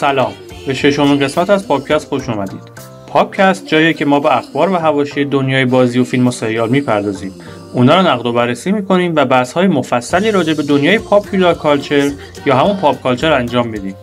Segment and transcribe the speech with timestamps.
[0.00, 0.32] سلام.
[0.66, 2.60] به ششمین قسمت از پادکست خوش اومدید.
[3.06, 7.34] پادکست جاییه که ما به اخبار و حواشی دنیای بازی و فیلم و سریال می‌پردازیم.
[7.72, 12.10] اونا رو نقد و بررسی می‌کنیم و بحث های مفصلی راجع به دنیای پاپولار کالچر
[12.46, 13.94] یا همون پاپ کالچر انجام میدیم.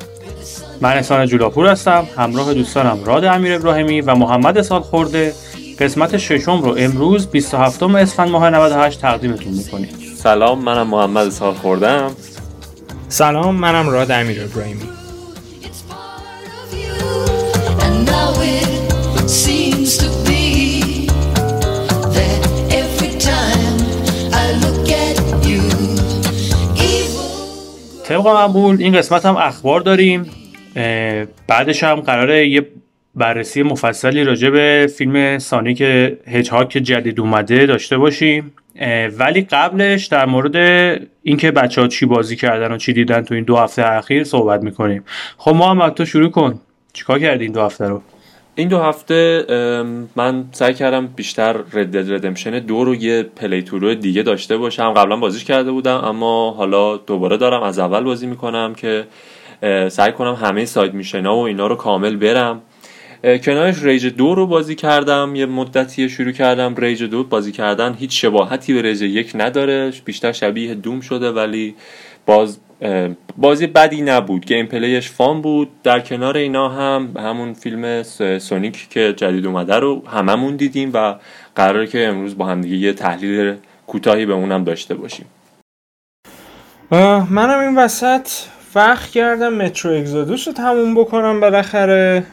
[0.81, 5.33] من احسان جولاپور هستم همراه دوستانم راد امیر ابراهیمی و محمد سال خورده.
[5.79, 9.89] قسمت ششم رو امروز 27 اسفند ماه 98 تقدیمتون می‌کنیم.
[10.17, 12.11] سلام منم محمد سال خوردم.
[13.09, 15.02] سلام منم راد امیر ابراهیمی.
[28.13, 30.29] طبق معمول این قسمت هم اخبار داریم.
[31.47, 32.67] بعدش هم قراره یه
[33.15, 35.81] بررسی مفصلی راجع به فیلم سانیک
[36.27, 38.53] هجهاک که جدید اومده داشته باشیم.
[39.19, 40.55] ولی قبلش در مورد
[41.23, 44.63] اینکه بچه ها چی بازی کردن و چی دیدن تو این دو هفته اخیر صحبت
[44.63, 45.03] می‌کنیم.
[45.37, 46.59] خب محمد تو شروع کن.
[46.93, 48.01] چیکار کردی این دو هفته رو؟
[48.55, 49.45] این دو هفته
[50.15, 54.93] من سعی کردم بیشتر Red Redemption دو رو یه playthrough دیگه داشته باشم.
[54.93, 59.07] قبلا بازیش کرده بودم اما حالا دوباره دارم از اول بازی می‌کنم که
[59.89, 62.61] سعی کنم همه side mission و اینا رو کامل برم.
[63.45, 65.35] کنارش Rage دو رو بازی کردم.
[65.35, 67.23] یه مدتی شروع کردم Rage دو.
[67.23, 69.93] بازی کردن هیچ شباهتی به Rage یک نداره.
[70.05, 71.75] بیشتر شبیه Doom شده ولی
[72.25, 72.59] باز
[73.37, 74.45] بازی بدی نبود.
[74.45, 75.69] گیم پلیش فان بود.
[75.83, 78.03] در کنار اینا هم همون فیلم
[78.39, 81.15] سونیک که جدید اومده رو هممون دیدیم و
[81.55, 83.55] قراره که امروز با هم دیگه یه تحلیل
[83.87, 85.25] کوتاهی به اونم داشته باشیم.
[87.29, 88.27] منم این وسط
[88.75, 92.23] وقت کردم مترو اگزودوس رو تموم بکنم بالاخره.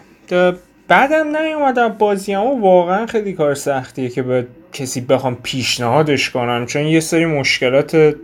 [0.89, 6.83] بعدم نیومدم بازی اما واقعا خیلی کار سختیه که به کسی بخوام پیشنهادش کنم چون
[6.83, 8.15] یه سری مشکلات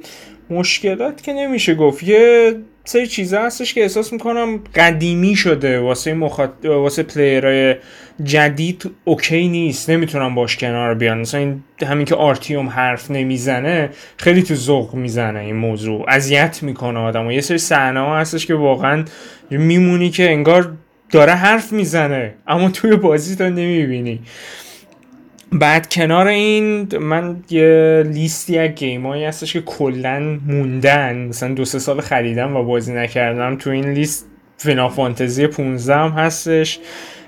[0.51, 2.03] مشکلات که نمیشه گفت.
[2.03, 5.81] یه سری چیزا هستش که احساس می‌کنم قدیمی شده.
[5.81, 6.51] واسه مخاط...
[6.65, 7.75] واسه player های
[8.25, 9.91] جدید OK نیست.
[9.91, 11.19] نمی‌تونم باش کنار بیان.
[11.19, 16.05] مثلا این همین که آرتیوم حرف نمی‌زنه خیلی تو ذوق می‌زنه این موضوع.
[16.09, 19.05] اذیت می‌کنه آدم و یه سری صحنه ها هستش که واقعا
[19.51, 20.73] میمونی که انگار
[21.11, 24.21] داره حرف می‌زنه اما توی بازی تو نمی‌بینی.
[25.53, 31.17] بعد کنار این من یه لیستی از game هایی هستش که کلا موندن.
[31.17, 33.57] مثلا دو سه سال خریدم و بازی نکردم.
[33.57, 34.27] تو این لیست
[34.59, 36.79] Final Fantasy 15 هم هستش.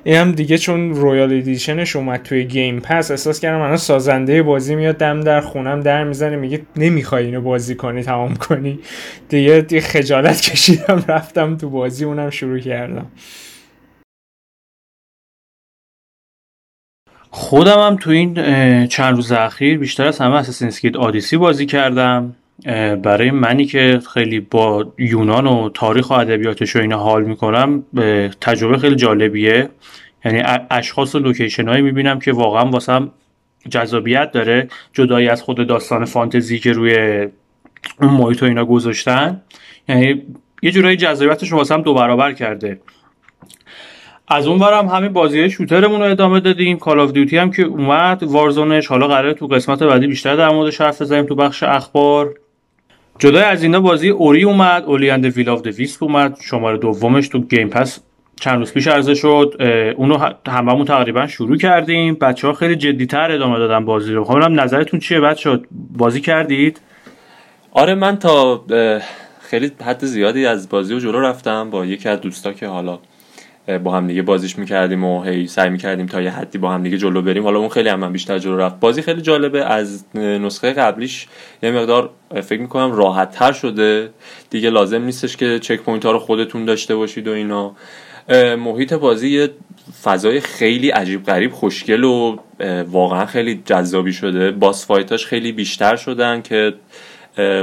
[0.04, 4.42] این هم دیگه چون Royal Edition ش اومد توی Game Pass احساس کردم الان سازنده
[4.42, 8.78] بازی میاد دم در خونم در می‌زنه میگه نمی‌خوای اینو بازی کنی تمام کنی.
[9.28, 13.06] دیگه, دیگه خجالت کشیدم رفتم تو بازی اونم شروع کردم.
[17.30, 18.34] خودم هم تو این
[18.86, 22.34] چند روز اخیر بیشتر از همه اساسینز کرید آدیسی بازی کردم.
[23.02, 27.84] برای منی که خیلی با یونان و تاریخ و ادبیاتش و اینا حال می‌کنم
[28.40, 29.68] تجربه خیلی جالبیه.
[30.24, 33.10] یعنی اشخاص و لوکیشن هایی می‌بینم که واقعا واسم
[33.70, 37.26] جذابیت داره جدایی از خود داستان فانتزی که روی
[38.00, 39.42] اون محیط و اینا گذاشتن.
[39.88, 40.22] یعنی
[40.62, 42.80] یه جورایی جذابیتش واسم دو برابر کرده.
[44.30, 46.78] از اون برم همین بازی shooter مون رو ادامه دادیم.
[46.78, 48.22] Call of Duty هم که اومد.
[48.22, 52.34] Warzone ش حالا قراره تو قسمت بعدی بیشتر در موردش حرف بزنیم تو بخش اخبار.
[53.18, 54.84] جدای از اینا بازی Ori اومد.
[54.84, 56.38] Ori and Will of Wisp اومد.
[56.42, 58.00] شماره دومش تو Game Pass
[58.40, 59.54] چند روز پیش عرضه شد.
[59.96, 60.18] اونو
[60.48, 62.14] هممون تقریبا شروع کردیم.
[62.14, 64.24] بچه ها خیلی جدیتر ادامه دادن بازی رو.
[64.24, 65.60] خب نظرتون چیه بچه
[65.96, 66.80] بازی کردید؟
[67.72, 68.64] آره من تا
[69.40, 72.98] خیلی حد زیادی از بازی و جلو رفتم با یکی از دوستا که حالا
[73.84, 76.98] با هم دیگه بازیش می‌کردیم و هی سعی می‌کردیم تا یه حدی با هم دیگه
[76.98, 77.42] جلو بریم.
[77.42, 78.80] حالا اون خیلی هم من بیشتر جلو رفت.
[78.80, 79.64] بازی خیلی جالبه.
[79.64, 81.26] از نسخه قبلیش
[81.62, 82.10] یه مقدار
[82.42, 84.10] فکر می‌کنم راحت تر شده.
[84.50, 87.72] دیگه لازم نیستش که checkpoint ها رو خودتون داشته باشید و اینا.
[88.58, 89.50] محیط بازی یه
[90.02, 92.36] فضای خیلی عجیب غریب خوشگل و
[92.86, 94.50] واقعا خیلی جذابی شده.
[94.50, 96.74] boss fight اش خیلی بیشتر شدن که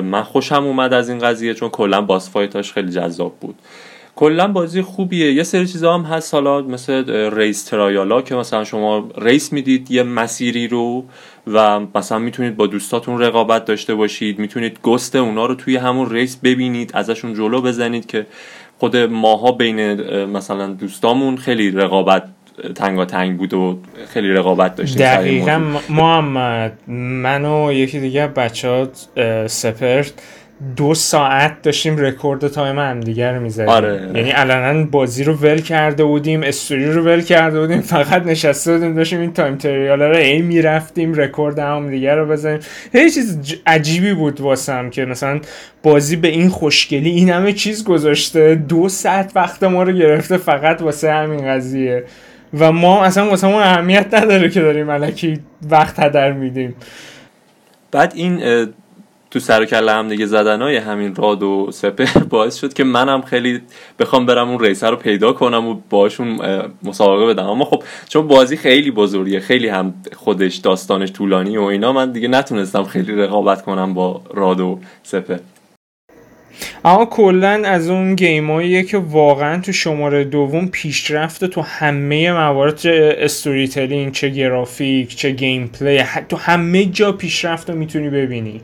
[0.03, 3.55] من خوشم اومد از این قضیه چون کلا boss fight اش خیلی جذاب بود.
[4.15, 5.33] کلا بازی خوبیه.
[5.33, 6.33] یه سری چیزا هم هست.
[6.33, 11.05] حالا مثل race trial ا که مثلا شما race می‌دید یه مسیری رو
[11.47, 14.39] و مثلا می‌تونید با دوستاتون رقابت داشته باشید.
[14.39, 18.25] می‌تونید ghost اونا رو توی همون race ببینید ازشون جلو بزنید که
[18.77, 19.93] خود ماها بین
[20.25, 22.23] مثلا دوستامون خیلی رقابت
[22.75, 23.79] تنگاتنگ بود و
[24.13, 25.61] خیلی رقابت داشتیم دقیقا.
[25.89, 28.87] محمد من و یکی دیگه بچه ها
[29.47, 30.13] سپهر
[30.75, 34.11] دو ساعت داشتیم رکورد time هم دیگر رو می‌زدیم آره.
[34.15, 38.95] یعنی علنا بازی رو ول کرده بودیم استوری رو ول کرده بودیم فقط نشسته بودیم
[38.95, 42.59] داشتیم این time trial رو هی می‌رفتیم رکورد هم دیگر رو بزنیم
[42.91, 45.39] خیلی چیز عجیبی بود واسم که مثلا
[45.83, 50.81] بازی به این خوشگلی این همه چیز گذاشته دو ساعت وقت ما رو گرفته فقط
[50.81, 52.03] واسه همین قضیه.
[52.59, 55.39] و ما اصلا واسه ما اهمیت نداره که داریم الکی
[55.69, 56.75] وقت هدر میدیم.
[57.91, 58.39] بعد این
[59.35, 62.83] تو سر و کله هم دیگه زدن های همین راد و سپر باعث شد که
[62.83, 63.61] منم خیلی
[63.99, 66.39] بخوام برم اون racer رو پیدا کنم و باشون
[66.83, 67.45] مسابقه بدم.
[67.45, 72.27] اما خب چون بازی خیلی بزرگه خیلی هم خودش داستانش طولانی و اینا من دیگه
[72.27, 75.37] نتونستم خیلی رقابت کنم با راد و سپر.
[76.85, 82.87] اما کلا از اون game اییه که واقعا تو شماره دوم پیشرفت تو همه موارد
[82.87, 88.61] storytelling چه گرافیک چه gameplay تو همه جا پیشرفت رو می‌تونی ببینی.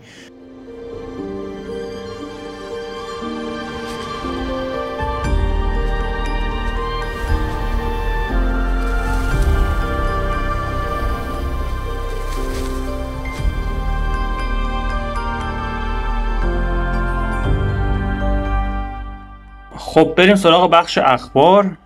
[19.94, 21.78] خب بریم سراغ بخش اخبار.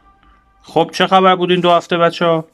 [0.62, 2.46] خب چه خبر بود این دو هفته بچه ها؟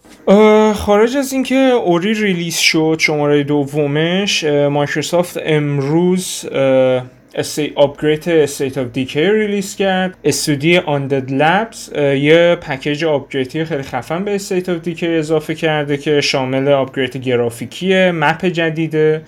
[0.73, 6.45] خارج از اینکه Ori release شد شماره دومش مایکروسافت امروز
[7.75, 10.17] upgrade State of Decay release کرد.
[10.23, 15.97] استودیو Undead Labs یه پکیج upgrade ی خیلی خفن به State of Decay اضافه کرده
[15.97, 19.21] که شامل upgrade گرافیکیه map جدیده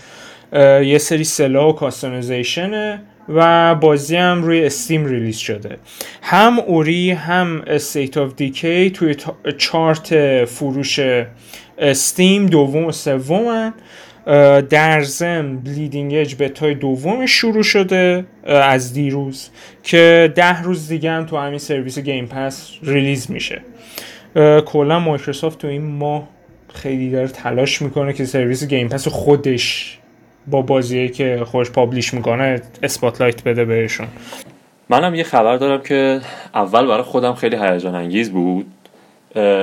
[0.84, 5.78] یه سری سلاح و customization ه و بازی هم روی Steam release شده.
[6.22, 9.16] هم Ori هم State of Decay توی
[9.58, 11.00] چارت فروش
[11.78, 13.74] Steam دوم و سومن
[14.28, 19.50] اه، در ضمن Bleeding Edge بتای دوم شروع شده از دیروز
[19.84, 23.62] که ده روز دیگه هم تو همین سرویس Game Pass release میشه.
[24.66, 26.28] کلا مایکروسافت تو این ماه
[26.74, 30.00] خیلی داره تلاش می‌کنه که سرویس Game Pass خودش
[30.48, 34.08] با بازیایی که خودش publish می‌کنه spotlight بده بهشون.
[34.90, 36.22] منم یه خبر دارم که
[36.54, 38.66] اول برای خودم خیلی هیجان انگیز بود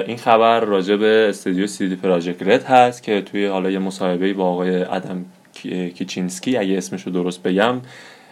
[0.07, 4.45] این خبر راجع به استودیو CD Projekt Red هست که توی حالا یه مصاحبه با
[4.45, 5.25] آقای ادم
[5.55, 7.81] کی- کیچینسکی اگه اسمش رو درست بگم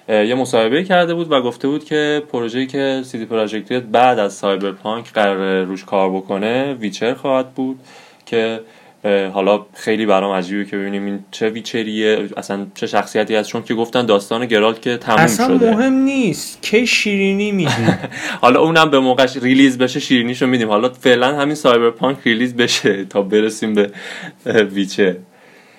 [0.09, 4.33] یه مصاحبه کرده بود و گفته بود که پروژه‌ای که CD Projekt Red بعد از
[4.33, 7.81] Cyberpunk قرار روش کار بکنه Witcher خواهد بود
[8.27, 8.61] که
[9.05, 13.49] حالا خیلی برام عجیبه که ببینیم این چه Witcher یه اصلا چه شخصیتی هست.
[13.49, 15.71] چون که گفتن داستان Geralt که تموم اصلا شده.
[15.71, 16.63] مهم نیست.
[16.63, 17.73] کی شیرینی میدی
[18.43, 20.69] حالا اونم به موقعش release بشه شیرینیشو میدیم.
[20.69, 23.91] حالا فعلا همین Cyberpunk release بشه تا برسیم به
[24.45, 25.17] Witcher.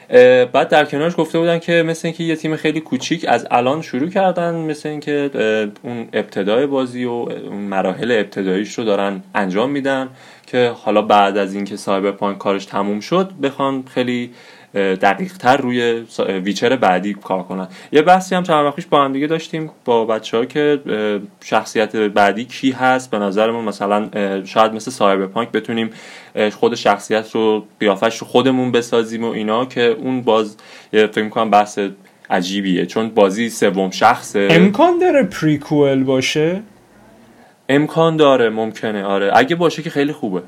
[0.09, 3.81] اه، بعد در کنارش گفته بودن که مثل اینکه یه تیم خیلی کوچیک از الان
[3.81, 5.31] شروع کردن مثل اینکه
[5.83, 10.09] اون ابتدای بازی و اون مراحل ابتداییش رو دارن انجام میدن.
[10.51, 14.31] که حالا بعد از اینکه Cyberpunk کارش تموم شد بخوان خیلی
[14.75, 16.03] دقیق تر روی
[16.43, 17.67] ویچر بعدی کار کنن.
[17.91, 20.79] یه بحثی هم چند وقت پیش با هم دیگه داشتیم با بچه ها که
[21.43, 23.11] شخصیت بعدی کی هست.
[23.11, 25.89] به نظرمون مثلا اه، شاید مثل سایبرپانک بتونیم
[26.51, 30.57] خود شخصیت رو قیافش رو خودمون بسازیم و اینا که اون باز
[30.91, 31.79] فکر می‌کنم بحث
[32.29, 32.85] عجیبیه.
[32.85, 34.47] چون بازی سوم شخصه.
[34.51, 36.61] امکان داره پریکوئل باشه؟
[37.69, 39.31] امکان داره ممکنه آره.
[39.35, 40.41] اگه باشه که خیلی خوبه.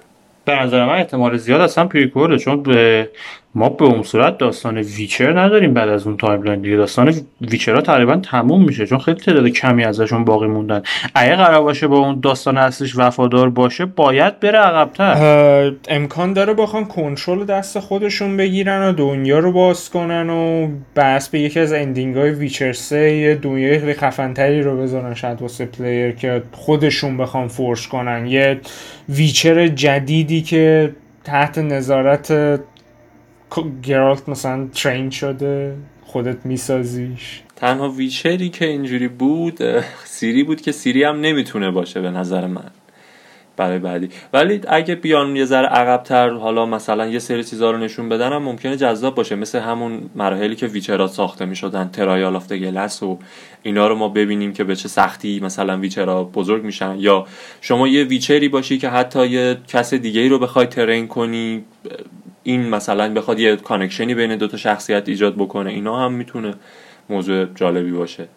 [0.46, 3.10] به نظر من احتمال زیاد اصلا پریکوله چون به
[3.55, 6.77] ما به اون صورت داستان witcher نداریم بعد از اون timeline دیگه.
[6.77, 10.81] داستان witcher ها تقریبا تموم میشه چون خیلی تعداد کمی ازشون باقی موندن.
[11.15, 15.72] اگه قرار باشه با اون داستان اصلیش وفادار باشه باید بره عقبتر.
[15.88, 21.39] امکان داره بخوان کنترل دست خودشون بگیرن و دنیا رو باز کنن و بسته به
[21.39, 26.12] یکی از ending های Witcher 3 یه دنیای خیلی خفنتری رو بذارن شاید واسه player
[26.12, 28.25] که خودشون بخوان force کنن.
[28.25, 28.60] یه
[29.10, 30.91] witcher جدیدی که
[31.24, 32.31] تحت نظارت
[33.84, 37.41] Geralt مثلا train شده خودت میسازیش.
[37.55, 39.60] تنها witcher ی که اینجوری بود
[40.04, 42.72] Ciri بود که Ciri هم نمی‌تونه باشه به نظر من
[43.58, 44.10] برای بعدی.
[44.34, 48.43] ولی اگه بیان یه ذره عقبتر حالا مثلا یه سری چیزا رو نشون بدن هم
[48.43, 49.36] ممکنه جذاب باشه.
[49.36, 53.20] مثل همون مراحلی که witcher ها ساخته می‌شدن Trial of Grass و
[53.63, 56.96] اینا رو ما ببینیم که به چه سختی مثلا witcher ها بزرگ میشن.
[57.00, 57.25] یا
[57.62, 61.63] شما یه witcher ی باشی که حتی یه کس دیگه ای رو بخوای train کنی
[62.44, 66.54] این مثلا بخواد یه connection ی بین دوتا شخصیت ایجاد بکنه اینا هم می‌تونه
[67.10, 68.28] موضوع جالبی باشه.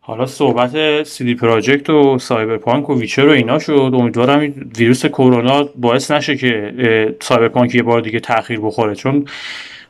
[0.00, 6.10] حالا صحبت CD Projekt و Cyberpunk و Witcher و اینا شد امیدوارم ویروس کرونا باعث
[6.10, 6.74] نشه که
[7.20, 8.94] Cyberpunk یه بار دیگه تاخیر بخوره.
[8.94, 9.24] چون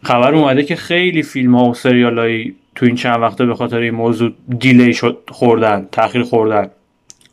[0.02, 3.78] خبر اومده که خیلی فیلم ها و سریال هایی تو این چند وقته به خاطر
[3.78, 6.70] این موضوع delay شد خوردن تاخیر خوردن.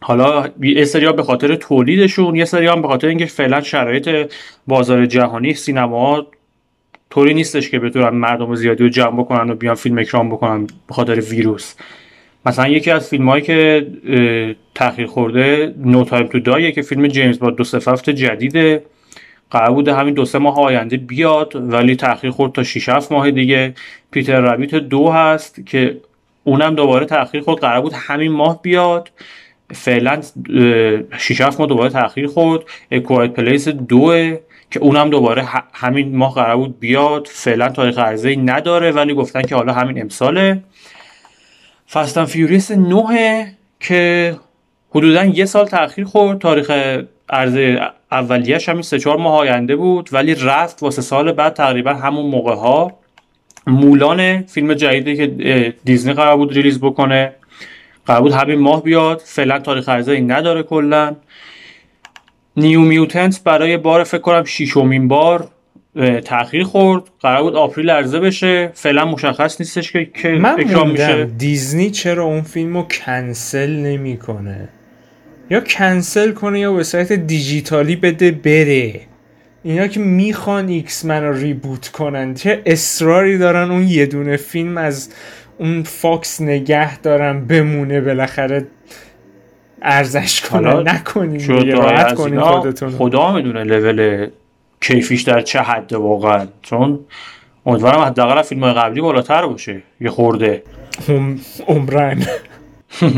[0.03, 4.31] حالا یه سری ها به خاطر تولیدشون یه سری هم به خاطر اینکه فعلا شرایط
[4.67, 6.27] بازار جهانی سینما
[7.09, 10.93] طوری نیستش که بتونن مردم زیادی رو جمع بکنن و بیان فیلم اکران بکنن به
[10.93, 11.75] خاطر ویروس.
[12.45, 13.87] مثلا یکی از فیلم هایی که
[14.75, 18.83] تاخیر خورده No Time to Die ه که فیلم جیمز با دو صفت جدیده.
[19.51, 23.31] قرار بوده همین دو سه ماه آینده بیاد ولی تاخیر خورد تا 6 7 ماه
[23.31, 23.73] دیگه.
[24.11, 25.97] Peter Rabbit دو هست که
[26.43, 27.61] اونم دوباره تاخیر خورد.
[27.61, 29.11] قرار بود همین ماه بیاد.
[29.73, 30.21] فعلا
[31.17, 32.61] 6 7 ماه دوباره تاخیر خورد.
[32.91, 34.37] A Quiet Place دوه
[34.71, 37.27] که اونم دوباره همین ماه قرار بود بیاد.
[37.27, 40.63] فعلا تاریخ عرضه نداره ولی گفتن که حالا همین امساله.
[41.89, 44.35] Fast and Furious 9 که
[44.89, 46.39] حدودا یه سال تاخیر خورد.
[46.39, 46.71] تاریخ
[47.29, 47.79] عرضه
[48.11, 52.55] اولیش همین سه چهار ماه آینده بود ولی رفت واسه سال بعد تقریبا همون موقع
[52.55, 52.91] ها
[53.67, 57.33] Mulan فیلم جدیدی که دیزنی قرار بود release بکنه.
[58.11, 59.21] قرار بود همین ماه بیاد.
[59.25, 61.15] فعلا تاریخ ای نداره کلا.
[62.57, 65.47] New Mutants برای بار فکر کنم شیشمین بار
[66.25, 67.03] تاخیر خورد.
[67.21, 68.71] قرار بود April عرضه بشه.
[68.73, 71.25] فعلا مشخص نیستش که کی اکران میشه.
[71.25, 74.69] دیزنی چرا اون فیلم رو کنسل نمی‌کنه؟
[75.49, 79.01] یا کنسل کنه یا به صورت دیجیتالی بده بره.
[79.63, 85.09] اینا که می‌خوان X-Men رو reboot کنن چه اصراری دارن اون یه دونه فیلم از
[85.61, 88.67] اون فاکس نگه دارن بمونه بالاخره
[89.81, 94.29] ارزش حالا نکنین راحت کنین اینا خودتون خدا می‌دونه لول
[94.81, 96.47] کیفیش در چه حده واقعا.
[96.61, 96.99] چون
[97.65, 99.81] امیدوارم حداقل فیلم قبلی بالاتر باشه.
[100.01, 100.63] یه خورده.
[101.07, 102.23] هم- عمرا.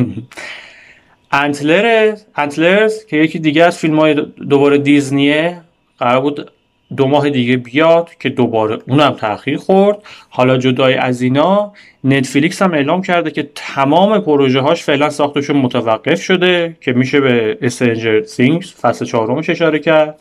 [1.31, 4.13] Antler Antlers که یکی دیگه از فیلم های
[4.49, 5.61] دوباره دیزنیه
[5.99, 6.51] قرار بود
[6.97, 9.97] دو ماه دیگه بیاد که دوباره اونم تاخیر خورد.
[10.29, 11.73] حالا جدای از اینا
[12.03, 17.57] نتفلیکس هم اعلام کرده که تمام پروژه هاش فعلا ساختشون متوقف شده که میشه به
[17.61, 20.19] استرنجر Things فصل چهارمش اشاره کرد.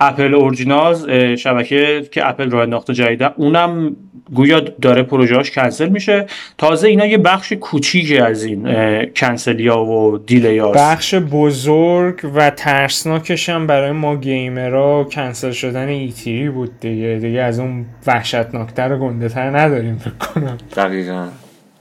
[0.00, 3.96] اپل اورجینالز شبکه که اپل راه انداخته جدیده اونم
[4.34, 6.26] گویا داره پروژهاش کنسل میشه.
[6.58, 8.68] تازه اینا یه بخش کوچیکی از این
[9.16, 16.80] کنسلیا و دیلیا بخش بزرگ و ترسناکش هم برای ما گیمرها کنسل شدن ایتیری بود
[16.80, 17.18] دیگه.
[17.22, 20.58] دیگه از اون وحشتناکتر و گنده تر نداریم فکر کنم.
[20.76, 21.28] دقیقا.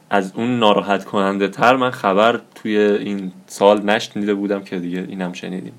[0.10, 5.34] از اون ناراحت کننده تر من خبر توی این سال نشنیده بودم که دیگه اینم
[5.34, 5.74] شنیدیم.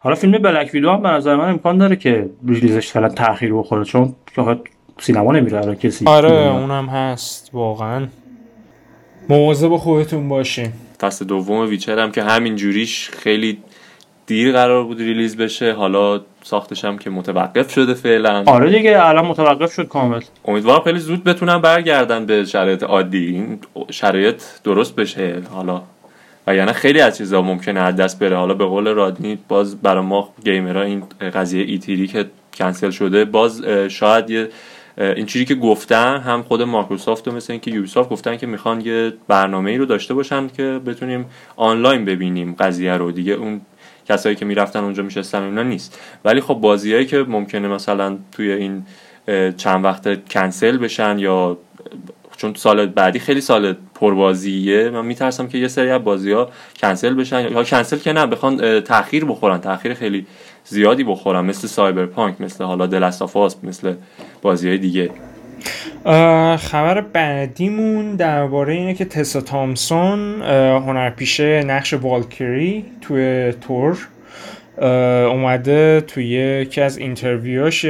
[0.00, 3.84] حالا فیلم بلک ویدو هم به نظر من امکان داره که ریلیزش فعلا تاخیر بخوره
[3.84, 4.60] چون که
[4.98, 6.06] سینما نمیره الان کسی.
[6.06, 8.06] آره اونم هست واقعا.
[9.28, 10.72] مواظب خودتون باشین.
[11.00, 13.58] فصل دوم ویچر هم که همین جوریش خیلی
[14.26, 15.72] دیر قرار بود ریلیز بشه.
[15.72, 18.44] حالا ساختش هم که متوقف شده فعلا.
[18.46, 20.20] آره دیگه الان متوقف شد کامل.
[20.44, 23.26] امیدوارم خیلی زود بتونن برگردن به شرایط عادی.
[23.26, 23.58] این
[23.90, 25.42] شرایط درست بشه.
[25.50, 25.82] حالا
[26.46, 28.36] و یعنی خیلی از چیزا ممکنه از دست بره.
[28.36, 31.02] حالا به قول رادنی باز برای ما گیمرها این
[31.34, 34.48] قضیه ایتیری که کنسل شده باز شاید یه
[34.98, 39.12] این چیزی که گفتن هم خود مایکروسافت و مثل اینکه یوبیسافت گفتن که می‌خوان یه
[39.28, 41.26] برنامه ای رو داشته باشن که بتونیم
[41.56, 43.10] آنلاین ببینیم قضیه رو.
[43.10, 43.60] دیگه اون
[44.08, 46.00] کسایی که می‌رفتن اونجا میشستن اینا نیست.
[46.24, 48.86] ولی خب بازیایی که ممکنه مثلا توی این
[49.56, 51.58] چند وقت کنسل بشن یا
[52.36, 57.14] چون سال بعدی خیلی سال پربازیه من میترسم که یه سری از بازی ها کنسل
[57.14, 59.58] بشن یا کنسل که نه بخوان تاخیر بخورن.
[59.58, 60.26] تاخیر خیلی
[60.64, 63.94] زیادی بخورن مثل Cyberpunk مثل حالا The Last of Us مثل
[64.42, 65.10] بازی های دیگه.
[66.56, 70.42] خبر بعدیمون درباره اینه که تسا تامسون
[70.86, 73.98] هنرپیشه نقش Valkyrie توی Thor
[75.28, 77.86] اومده توی یکی از interview هاش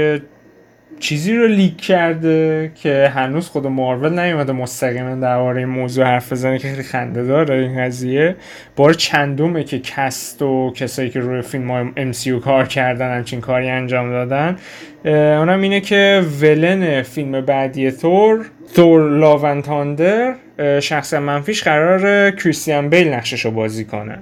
[1.00, 6.58] چیزی رو leak کرده که هنوز خود مارول نیومده مستقیما درباره این موضوع حرف بزنه
[6.58, 8.36] که خیلی خنده داره این قضیه.
[8.76, 13.68] بار چندمه که cast و کسایی که روی فیلم های MCU کار کردن همچین کاری
[13.68, 14.56] انجام دادن.
[15.38, 20.34] اونم اینه که villain فیلم بعدی Thor Thor Love and Thunder
[20.80, 24.18] شخص منفیش قرار کریستیان بیل نقشش رو بازی کنه.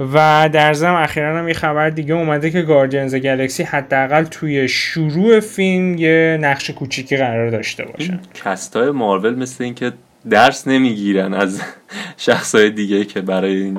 [0.00, 5.40] و در ضمن اخیرا هم یه خبر دیگه اومده که Guardians Galaxy حداقل توی شروع
[5.40, 9.92] فیلم یه نقش کوچیکی قرار داشته باشن cast ای مارول مثل اینکه
[10.30, 11.62] درس نمی‌گیرن از
[12.16, 13.78] شخصهای دیگه که برای این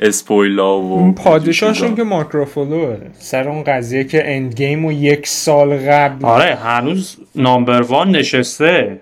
[0.00, 1.94] اسپویلا و پادشاهشون.
[1.94, 7.82] که مارکروفولوه سر اون قضیه که اند گیم و یک سال قبل آره هنوز نامبر
[7.82, 9.00] وان نشسته.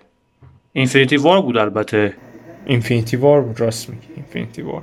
[0.73, 2.13] اینفینیتی وار بود البته.
[2.67, 4.07] اینفینیتی وار بود راست میگی.
[4.17, 4.83] اینفینیتی وار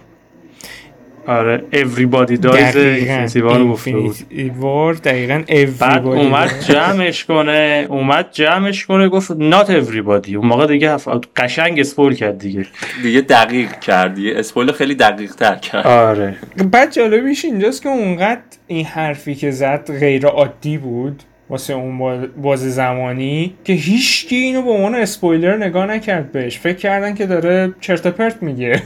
[1.27, 4.15] آره everybody dies اینفینیتی وار گفته بود.
[4.57, 5.43] وار دقیقا
[5.79, 6.49] بعد اومد.
[6.67, 10.33] جمعش کنه اومد جمعش کنه گفت not everybody.
[10.33, 12.65] اون موقع دیگه هف- قشنگ spoil کرد دیگه.
[13.03, 15.87] دیگه دقیق کرد دیگه spoil خیلی دقیق تر کرد.
[15.87, 16.35] آره.
[16.71, 22.27] بعد جالبیش اینجاست که اونقدر این حرفی که زد غیر عادی بود واسه اون با-
[22.41, 26.59] باز زمانی که هیچکی اینو به عنوان اسپویلر نگاه نکرد بهش.
[26.59, 28.81] فکر کردن که داره چرت و پرت میگه.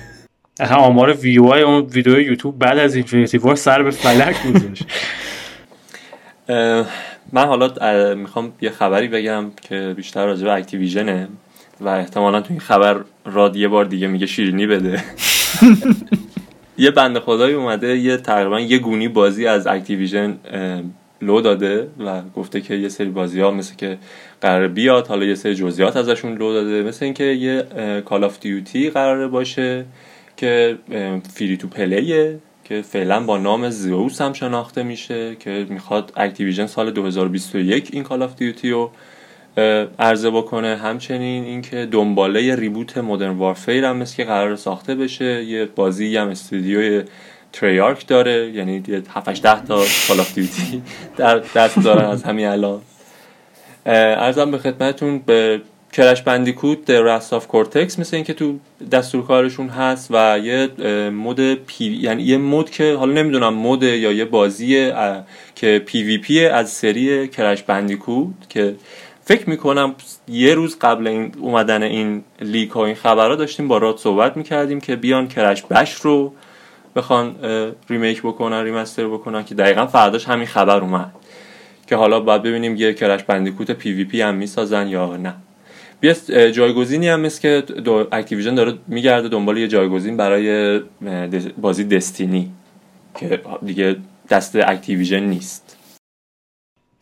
[0.59, 4.83] اصلا آمار ویو های اون ویدیو یوتیوب بعد از Infinity War سر به فلک گذاشت
[7.33, 11.27] من حالا می‌خوام یه خبری بگم که بیشتر راجع به اکتیویژنه
[11.81, 15.03] و احتمالا تو این خبر راد یه بار دیگه میگه شیرینی بده.
[16.77, 20.37] یه بنده خدایی اومده یه تقریبا یه گونی بازی از اکتیویژن
[21.21, 23.97] لو داده و گفته که یه سری بازی ها مثل که
[24.41, 27.63] قرار بیاد حالا یه سری جزئیات ازشون لو داده مثل اینکه یه
[28.05, 29.85] Call of Duty قراره باشه.
[30.37, 30.77] که
[31.33, 36.65] free to play ه که فعلا با نام Zeus هم شناخته میشه که می‌خواد اکتیویژن
[36.65, 38.91] سال 2021 این Call of Duty رو
[39.99, 40.75] عرضه بکنه.
[40.75, 45.43] همچنین اینکه دنباله reboot Modern Warfare هم مثل که قرار ساخته بشه.
[45.43, 47.03] یه بازی هم استودیوی
[47.53, 50.81] Treyarch داره یعنی یه 7 10 تا Call of Duty
[51.17, 52.81] در دست دارن از همین الان.
[53.85, 55.61] عرضم به خدمتتون یه
[55.95, 58.59] Crash Bandicoot Wrath of Cortex مثل اینکه تو
[58.91, 60.69] دستور کارشون هست و یه
[61.09, 64.91] mode پی یعنی یه mode که حالا نمی‌دونم mode یا یه بازی
[65.55, 68.75] که PvP از سری Crash Bandicoot که
[69.25, 69.95] فکر می‌کنم
[70.27, 74.81] یه روز قبل این اومدن این leak و این خبرها داشتیم با راد صحبت می‌کردیم
[74.81, 76.33] که بیان Crash Bash رو
[76.95, 77.35] بخوان
[77.89, 81.11] remake بکنن remaster بکنن که دقیقا فرداش همین خبر اومد
[81.87, 85.33] که حالا باید ببینیم یه Crash Bandicoot PvP هم می‌سازن یا نه.
[86.03, 87.63] اه، جایگزینی هم مثل که
[88.11, 90.79] اکتیویژن داره میگرده دنبال یه جایگزین برای
[91.57, 92.51] بازی Destiny
[93.15, 93.95] که دیگه
[94.29, 95.64] دست اکتیویژن نیست.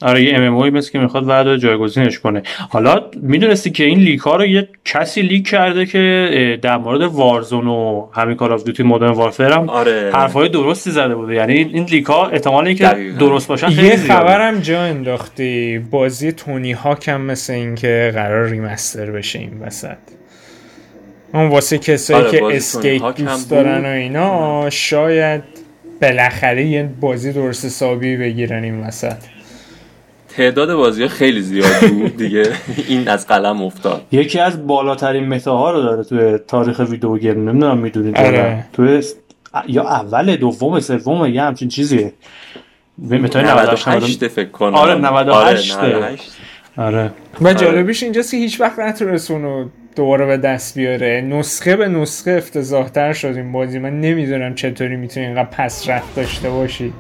[0.01, 2.43] آره یه ام مثل که می‌خواد بعد جایگزینش کنه.
[2.69, 7.67] حالا می‌دونستی که این leak ها رو یه کسی leak کرده که در مورد Warzone
[7.67, 10.11] و همین Call of Duty Modern Warfare هم آره.
[10.13, 11.35] حرفای درستی زده بوده.
[11.35, 13.19] یعنی این leak ها احتمالی که دقیقاً.
[13.19, 13.95] درست باشن خیلی یه.
[13.97, 15.79] خبرم جا انداختی.
[15.91, 19.97] بازی Tony Hawk هم مثل اینکه قرار remaster بشه این وسط.
[21.33, 23.57] اون واسه کسایی آره، که اسکیت دوست بود.
[23.57, 25.43] دارن و اینا شاید
[26.01, 29.17] بالاخره یه بازی درست حسابی بگیرن این وسط.
[30.37, 32.43] تعداد بازی ها خیلی زیاد بود دیگه.
[32.89, 34.05] این از قلم افتاد.
[34.11, 38.65] یکی از بالاترین متاها رو داره توی تاریخ ویدیو گیم نمی‌دونم می‌دونید آره.
[38.73, 39.15] توی س-
[39.67, 42.13] یا اول دوم سوم یه همچین چیزیه
[42.97, 44.75] متای 98 98 فکر کنم.
[44.75, 45.75] آره، 98.
[45.77, 46.31] آره 98
[46.77, 47.11] آره.
[47.41, 49.65] و جالبیش اینجاست که هیچ وقت نتونست اونو
[49.95, 51.21] دوباره به دست بیاره.
[51.29, 53.79] نسخه به نسخه افتضاحتر شد این بازی.
[53.79, 56.93] من نمی‌دونم چطوری می‌تونی اینقدر پس رفت داشته باشی.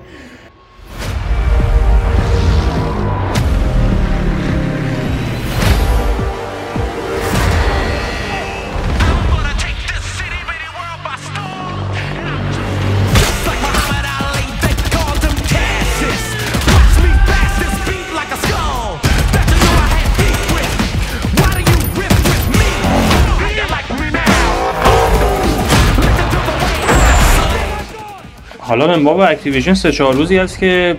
[28.73, 30.95] حالا ما با اکتیویژن سه چهار روزی هست که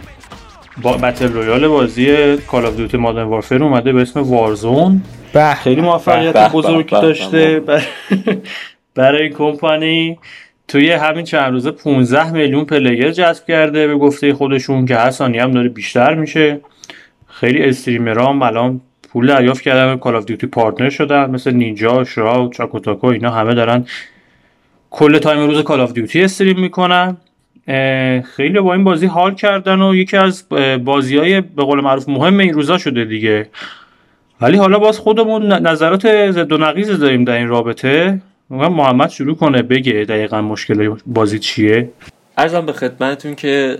[0.82, 5.80] با battle royale بازی Call of Duty Modern Warfare اومده به اسم Warzone به خیلی
[5.80, 7.82] موفقیت بزرگی داشته بر-
[8.94, 10.18] برای کمپانی.
[10.68, 15.42] توی همین چند روزه 15 میلیون player جذب کرده به گفته خودشون که هر ثانیه
[15.42, 16.60] هم داره بیشتر میشه.
[17.26, 18.80] خیلی streamer ها هم الان
[19.12, 21.30] پول دریافت کردن Call of Duty partner شدن.
[21.30, 23.86] مثل Ninja Shroud چاکوتاکو اینا همه دارن
[24.90, 27.16] کل time روز Call of Duty stream می‌کنن.
[28.36, 30.48] خیلی با این بازی حال کردن و یکی از
[30.84, 33.48] بازی های به قول معروف مهم این روزا شده دیگه.
[34.40, 38.20] ولی حالا باز خودمون نظرات ضد و نقیض داریم در این رابطه.
[38.50, 41.90] محمد شروع کنه بگه دقیقا مشکل بازی چیه.
[42.38, 43.78] عرضم به خدمتتون که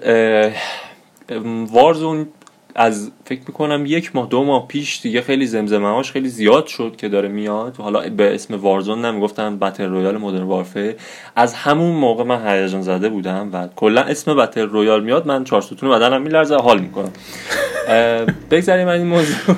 [1.73, 2.27] Warzone
[2.75, 6.97] از فکر می‌کنم یک ماه دو ماه پیش دیگه خیلی زمزمه هاش خیلی زیاد شد
[6.99, 7.77] که داره میاد.
[7.77, 10.97] حالا به اسم Warzone نمی‌گفتن battle royale Modern Warfare
[11.37, 15.63] از همون موقع من هیجان زده بودم و کلا اسم battle royale میاد من چهار
[15.63, 17.13] ستون بدنم میلرزه حال می‌کنم.
[18.51, 19.57] بگذاریم این موضوع.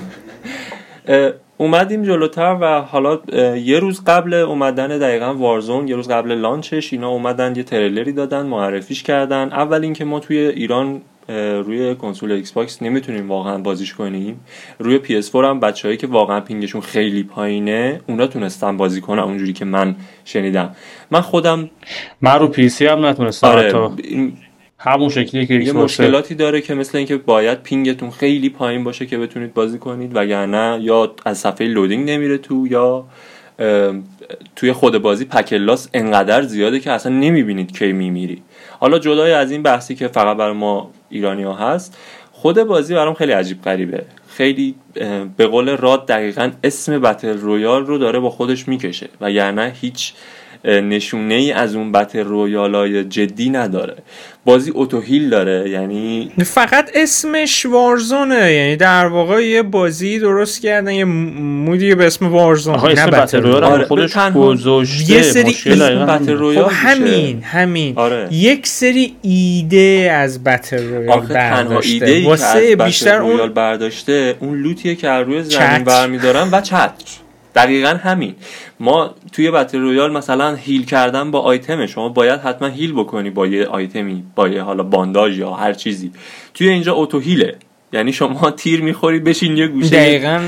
[1.59, 3.21] اومدیم جلوتر و حالا
[3.57, 8.13] یه روز قبل اومدن دقیقا Warzone یه روز قبل launch ش اینا اومدن یه تریلری
[8.13, 9.49] دادن معرفیش کردن.
[9.53, 14.41] اول اینکه ما توی ایران روی کنسول Xbox نمی‌تونیم واقعا بازیش کنیم.
[14.79, 19.53] روی PS4 هم بچههایی که واقعا ping شون خیلی پایینه اونا تونستن بازی کنن اونجوری
[19.53, 20.77] که من شنیدم.
[21.11, 21.71] من خودم
[22.21, 23.91] من رو PC هم نتونستم آره
[24.79, 25.73] همون شکلی که یه.
[25.73, 30.11] مشکلاتی داره که مثل اینکه باید ping تون خیلی پایین باشه که بتونید بازی کنید
[30.15, 33.05] وگرنه یا از صفحه loading نمیره تو یا
[34.57, 38.43] توی خود بازی packet loss انقدر زیاده که اصلا نمی‌بینید کی میمیری.
[38.87, 41.99] حالا جدای از این بحثی که فقط برای ما ایرانی ها هست
[42.33, 44.05] خود بازی برام خیلی عجیب غریبه.
[44.29, 44.75] خیلی
[45.37, 50.46] به قول راد دقیقا اسم battle royale رو داره با خودش می‌کشه وگرنه هیچ اه،
[50.67, 53.97] نشونه ای از اون battle royale های جدی نداره
[54.45, 60.93] بازی اوتوهیل داره یعنی فقط اسمش Warzone ه یعنی در واقع یه بازی درست کردن
[60.93, 65.13] یه mode ی به اسم Warzone آها نه اسم battle royale آره، خودش تنها گذاشته
[65.13, 66.33] یه سری battle.
[66.33, 66.71] royale خب.
[66.75, 68.29] همین همین آره.
[68.31, 72.85] یک سری ایده از battle royale آخه تنها برداشته ایده ای که از واسه battle
[72.85, 75.85] بیشتر royale اون برداشته اون لوتیه که از روی زمین.
[75.85, 77.26] برمیدارن و چتر
[77.57, 78.35] دقیقا همین.
[78.81, 81.87] ما توی بتل رویال مثلا هیل کردن با آیتمه.
[81.87, 86.13] شما باید حتما هیل بکنی با یه آیتمی با یه حالا بانداژ یا هر چیزی.
[86.55, 87.57] توی اینجا اوتو هیله
[87.93, 89.91] یعنی شما تیر می‌خوری بشین یه گوشه.
[89.91, 90.41] دقیقا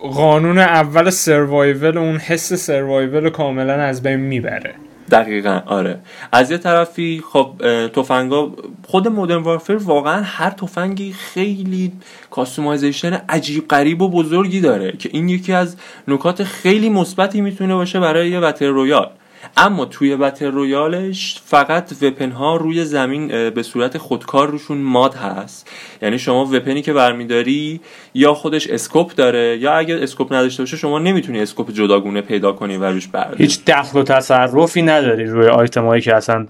[0.00, 4.74] قانون اول سروایول اون حس سروایول رو کاملا از بین می‌بره.
[5.12, 5.98] دقیقا آره.
[6.32, 7.52] از یه طرفی خب
[7.88, 8.52] تفنگا
[8.86, 11.92] خود Modern Warfare واقعا هر تفنگی خیلی
[12.30, 15.76] customization عجیب غریب و بزرگی داره که این یکی از
[16.08, 19.10] نکات خیلی مثبتی می‌تونه باشه برای یه battle royale
[19.56, 25.14] اما توی battle royale ش فقط weapon ها روی زمین به صورت خودکار روشون mod
[25.14, 25.70] هست.
[26.02, 27.80] یعنی شما weapon ی که برمیداری
[28.14, 32.76] یا خودش scope داره یا اگر scope نداشته باشه شما نمی‌تونی scope جداگونه پیدا کنی
[32.76, 33.44] و روش برداری.
[33.44, 36.46] هیچ دخل و تصرفی نداری روی آیتم هایی که اصلا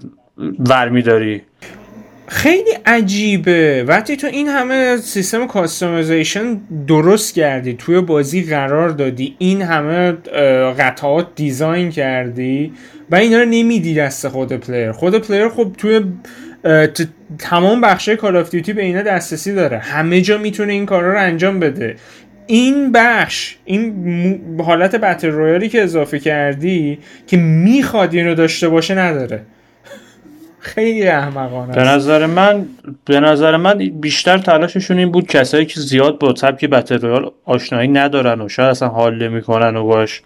[0.69, 1.41] ورمی‌داری
[2.33, 3.83] خیلی عجیبه.
[3.87, 10.11] وقتی تو این همه سیستم customization درست کردی توی بازی قرار دادی این همه
[10.79, 12.73] قطعات design کردی
[13.11, 14.91] و اینا رو نمیدی دست خود player.
[14.91, 16.01] خود player خب توی
[17.39, 19.77] تمام بخشای Call of Duty به اینا دسترسی داره.
[19.77, 21.95] همه جا می‌تونه این کارا رو انجام بده.
[22.47, 28.95] این بخش این حالت battle royale ی که اضافه کردی که می‌خواد اینو داشته باشه
[28.95, 29.41] نداره.
[30.63, 31.83] خیلی احمقانه به.
[31.83, 32.65] نظر من
[33.05, 37.87] به نظر من بیشتر تلاششون این بود کسایی که زیاد با سبک battle royale آشنایی
[37.87, 40.21] ندارن و شاید اصلا حال نمی‌کنن و باش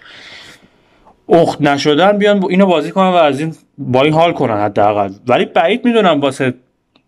[1.30, 5.46] اخت نشدن بیان اینو بازی کنن و از این با این حال کنن حداقل ولی
[5.46, 6.54] بعید می‌دونم واسه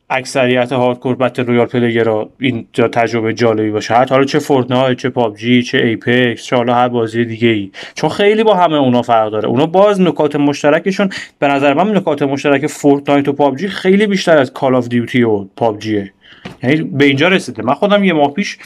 [0.10, 3.94] اکثریت hardcore battle royale این جا تجربه جالبی باشه.
[3.94, 8.10] حتی حالا چه Fortnite چه PUBG چه Apex چه حالا هر بازی دیگه ای چون
[8.10, 9.48] خیلی با همه اونا فرق داره.
[9.48, 14.54] اونا باز نکات مشترکشون به نظر من نکات مشترک Fortnite و PUBG خیلی بیشتر از
[14.54, 16.14] Call of Duty و PUBG ه.
[16.64, 17.64] یعنی به اینجا رسیده.
[17.64, 18.58] من خودم یه ماه پیش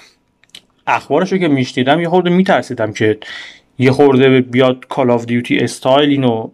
[0.88, 3.18] اخبارشو که میشنیدم یه خورده میترسیدم که
[3.80, 6.50] یه خورده بیاد Call of Duty style اینو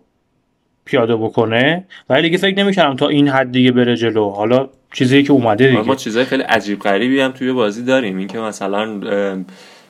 [0.85, 1.85] پیاده بکنه.
[2.09, 4.29] ولی دیگه فکر نمی‌کردم تا این حد دیگه بره جلو.
[4.29, 5.95] حالا چیزی که اومده آره، ما دیگه.
[5.95, 8.17] چیزای خیلی عجیب غریبی هم توی بازی داریم.
[8.17, 8.99] این که مثلا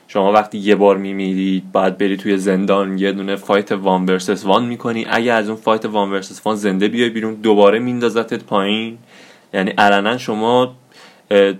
[0.08, 4.64] شما وقتی یه بار میمیرید باید بری توی زندان یه دونه fight one versus one
[4.64, 5.06] می‌کنی.
[5.10, 8.98] اگه از اون fight one versus one زنده بیای بیرون دوباره میندازتت پایین.
[9.54, 10.74] یعنی علنا شما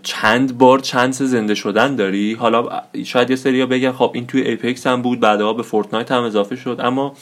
[0.02, 2.34] چند بار chance زنده شدن داری.
[2.34, 2.68] حالا
[3.04, 6.56] شاید یه سری بگن خب این توی Apex هم بود بعدها به Fortnite هم اضافه
[6.56, 6.80] شد.
[6.82, 7.14] اما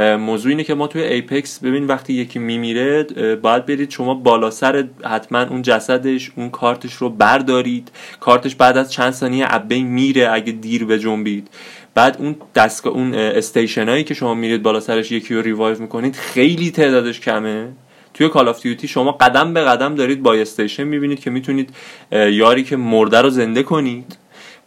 [0.00, 3.02] موضوع اینه که ما توی Apex ببین وقتی یکی میمیره
[3.42, 7.90] باید برید شما بالا سر حتما اون جسدش اون کارتش رو بردارید.
[8.20, 11.48] کارتش بعد از چند ثانیه از بین میره اگه دیر بجنبید.
[11.94, 16.16] بعد اون دستگاه اون station هایی که شما میرید بالا سرش یکی رو revive می‌کنید
[16.16, 17.68] خیلی تعدادش کمه.
[18.14, 21.70] توی Call of Duty شما قدم به قدم دارید با station می‌بینید که می‌تونید
[22.12, 24.16] یاری که مرده رو زنده کنید.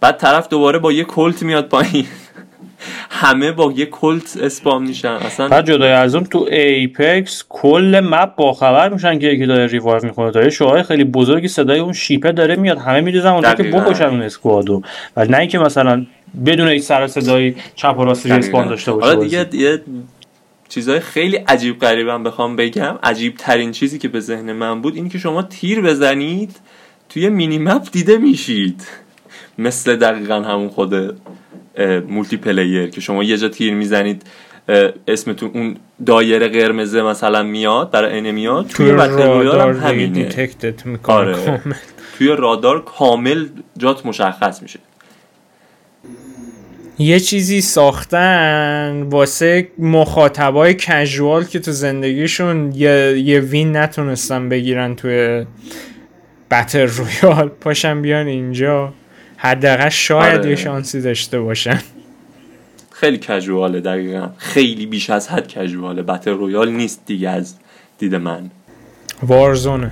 [0.02, 2.06] بعد طرف دوباره با یه کلت میاد پایین.
[3.10, 8.36] همه با یه کلت spawn میشن اصلا بعد جدای از اون تو Apex کل map
[8.36, 12.24] باخبر میشن که یکی داره revive می‌کنه تا یه شعاع خیلی بزرگی صدای اون ship
[12.24, 13.63] ه داره میاد همه می‌دوئن اونجا که.
[13.63, 14.82] بکشن اون squad و
[15.17, 16.06] ولی نه اینکه مثلا
[16.46, 18.69] بدون هیچ سر صدایی چپ و راست respawn دقیقاً.
[18.69, 19.24] داشته باشه حالا.
[19.24, 19.82] دیگه یه
[20.69, 25.10] چیزای خیلی عجیب غریبم بخوام بگم عجیب ترین چیزی که به ذهن من بود این
[25.10, 26.56] که شما تیر بزنید
[27.10, 28.88] توی mini map دیده میشید
[29.58, 30.93] مثل دقیقا همون خود
[32.10, 34.24] multiplayer که شما یه جا تیر می‌زنید
[35.08, 40.77] اسمتون اون دایره قرمزه مثلا میاد برای enemy هات توی battle رادار هم همینه detect
[40.77, 41.34] ت می‌کنه آره.
[41.34, 41.76] کامل.
[42.18, 43.46] توی رادار کامل
[43.78, 44.80] جات مشخص میشه.
[47.00, 55.46] یه چیزی ساختن واسه مخاطبای casual که تو زندگیشون یه, یه win نتونستن بگیرن توی
[56.52, 57.48] battle royale.
[57.48, 58.94] پاشن بیان اینجا.
[59.43, 60.49] حداقل شاید آره.
[60.49, 61.82] یه شانسی داشته باشن.
[62.91, 64.29] خیلی casual ه دقیقا.
[64.38, 67.56] خیلی بیش از حد casual ه battle royale نیست دیگه از
[67.97, 68.51] دید من.
[69.24, 69.91] Warzone ه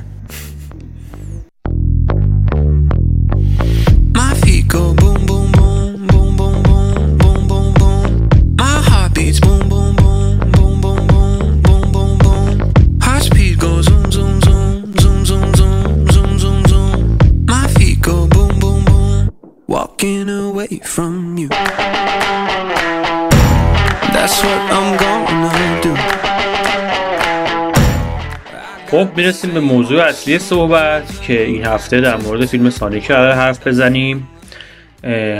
[28.91, 33.67] خب می‌رسیم به موضوع اصلی صحبت که این هفته در مورد فیلم سانیک قرار حرف
[33.67, 34.27] بزنیم.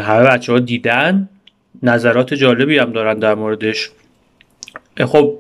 [0.04, 1.30] همه بچه ها دیدن.
[1.84, 3.90] نظرات جالبی هم دارن در موردش.
[5.06, 5.34] خب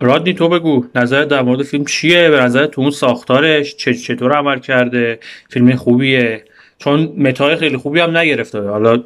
[0.00, 4.32] رادنی تو بگو نظر در مورد فیلم چیه؟ به نظر تو اون ساختارش چه چطور
[4.32, 5.18] عمل کرده؟
[5.50, 6.44] فیلم خوبیه؟
[6.78, 8.60] چون متای خیلی خوبی هم نگرفته.
[8.60, 9.02] حالا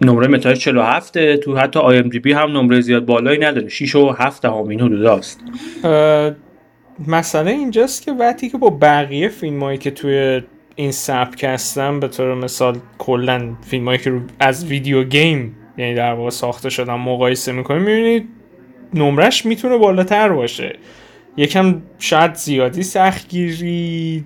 [0.00, 3.68] نمره متای 47 تو حتی آی ام دی بی هم نمره زیاد بالایی نداره.
[3.68, 5.40] 6 و 7 هم این حدود است
[7.06, 10.42] مسئله اینجاست که وقتی که با بقیه فیلم هایی که توی
[10.76, 16.12] این سبک هستن به طور مثال کلا فیلم هایی که از video game یعنی در
[16.12, 18.28] واقع ساخته شدن مقایسه می‌کنیم می‌بینید
[18.94, 20.78] نمرش می‌تونه بالاتر باشه.
[21.36, 24.24] یکم شاید زیادی سختگیری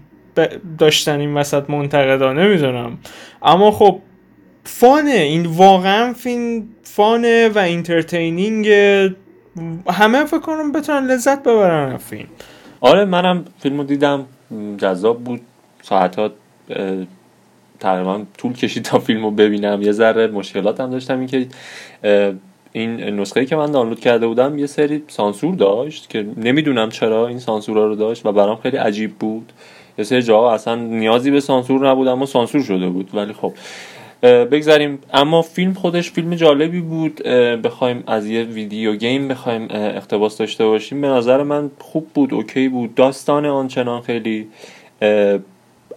[0.78, 2.98] داشتن این وسط منتقدا نمی‌دونم
[3.42, 4.00] اما خب
[4.64, 5.11] fun ه.
[5.11, 8.68] این واقعا فیلم fun ه و entertaining
[9.90, 12.28] همه فکر کنم بتونن لذت ببرن فیلم.
[12.80, 14.24] آره منم فیلمو دیدم.
[14.78, 15.40] جذاب بود.
[15.82, 16.30] ساعتها
[17.80, 19.82] تقریبا طول کشید تا فیلمو ببینم.
[19.82, 20.32] یه ذره
[20.78, 21.46] هم داشتم این که
[22.72, 27.38] این نسخه که من دانلود کرده بودم یه سری سانسور داشت که نمی‌دونم چرا این
[27.38, 29.52] سانسورها رو داشت و برام خیلی عجیب بود.
[29.98, 33.10] یه سری جاها اصلا نیازی به سانسور نبود اما سانسور شده بود.
[33.14, 33.52] ولی خب
[34.22, 34.98] بگذاریم.
[35.12, 37.22] اما فیلم خودش فیلم جالبی بود.
[37.64, 41.00] بخوایم از یه ویدیو گیم بخوایم اقتباس داشته باشیم.
[41.00, 42.94] به نظر من خوب بود اوکی بود.
[42.94, 44.48] داستان آنچنان خیلی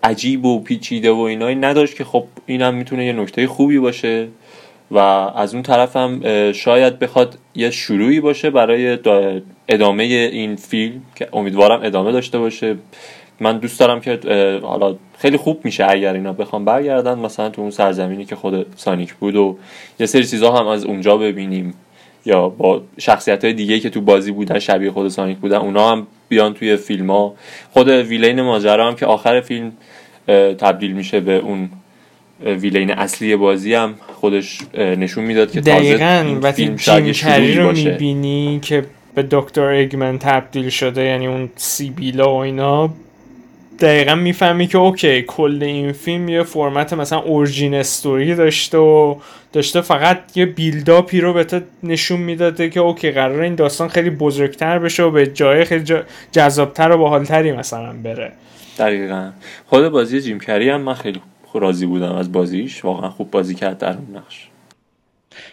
[0.03, 4.27] عجیب و پیچیده و اینایی نداشت که خب اینم می‌تونه یه نکته خوبی باشه
[4.91, 11.01] و از اون طرف هم شاید بخواد یه شروعی باشه برای دا- ادامه این فیلم
[11.15, 12.75] که امیدوارم ادامه داشته باشه.
[13.41, 14.19] من دوست دارم که
[14.63, 19.13] حالا خیلی خوب میشه اگر اینا بخوام برگردن مثلا تو اون سرزمینی که خود سانیک
[19.13, 19.57] بود و
[19.99, 21.73] یه سری چیزا هم از اونجا ببینیم.
[22.25, 26.07] یا با شخصیت های دیگه که تو بازی بودن شبیه خود سانیک بودن اونا هم
[26.29, 27.33] بیان توی فیلم ها
[27.71, 29.71] خود ویلین ماجرا هم که آخر فیلم
[30.57, 31.69] تبدیل میشه به اون
[32.45, 37.91] ویلین اصلی بازی هم خودش نشون می‌داد که تازه این فیلم شاید شروعی رو باشه.
[37.91, 42.89] می‌بینی که به دکتر اگمن تبدیل شده یعنی اون سیبیلا و اینا
[43.81, 49.15] دقیقا می‌فهمی که اوکی کل این فیلم یه فرمت مثلا اورجین استوری داشته و
[49.53, 54.09] داشته فقط یه بیلداپی رو به تو نشون می‌داده که اوکی قرار این داستان خیلی
[54.09, 55.93] بزرگتر بشه و به جای خیلی
[56.31, 58.31] جذابتر و باحالتری مثلا بره.
[58.79, 59.31] دقیقا.
[59.67, 61.21] خود بازی جیم کری هم من خیلی
[61.53, 62.85] راضی بودم از بازیش.
[62.85, 64.50] واقعا خوب بازی کرد در اون نقش.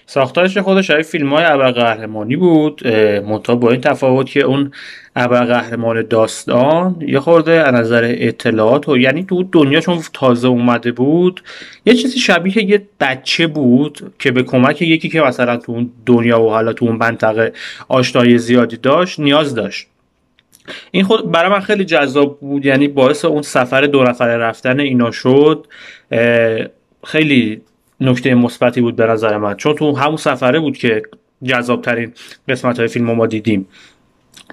[0.06, 2.86] ساختارش خودش شبیه فیلم های ابرقهرمانی بود
[3.26, 4.72] منتها با این تفاوت که اون
[5.16, 11.42] ابرقهرمان داستان یه خورده از نظر اطلاعات و یعنی تو دنیا چون تازه اومده بود.
[11.86, 16.42] یه چیزی شبیه یه بچه بود که به کمک یکی که مثلا تو اون دنیا
[16.42, 17.52] و حالا تو اون منطقه
[17.88, 19.86] آشنایی زیادی داشت نیاز داشت.
[20.90, 25.10] این خود برای من خیلی جذاب بود یعنی باعث اون سفر دو نفره رفتن اینا
[25.10, 25.66] شد.
[27.04, 27.60] خیلی
[28.00, 29.54] نکته مثبتی بود به نظر من.
[29.54, 31.02] چون تو همون سفره بود که
[31.42, 32.12] جذاب ترین
[32.48, 33.66] قسمت های فیلم ما دیدیم.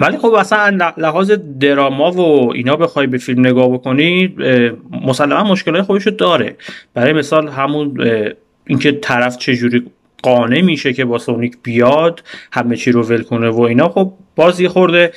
[0.01, 4.36] ولی خب اصلا لحاظ دراما و اینا بخوای به فیلم نگاه بکنی
[5.05, 6.55] مسلما مشکلات خودشو داره.
[6.93, 7.97] برای مثال همون
[8.67, 9.86] اینکه طرف چجوری
[10.23, 14.60] قانع میشه که با سونیک بیاد همه چی رو ول کنه و اینا خب باز
[14.60, 15.12] یه خورده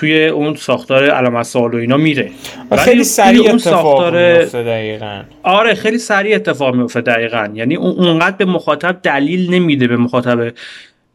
[0.00, 2.30] توی اون ساختار سوال و اینا میره.
[2.78, 5.22] خیلی سریع اتفاق میفته دقیقا.
[5.42, 7.48] آره خیلی سریع اتفاق میفته دقیقا.
[7.54, 10.52] یعنی اون اونقدر به مخاطب دلیل نمیده به مخاطب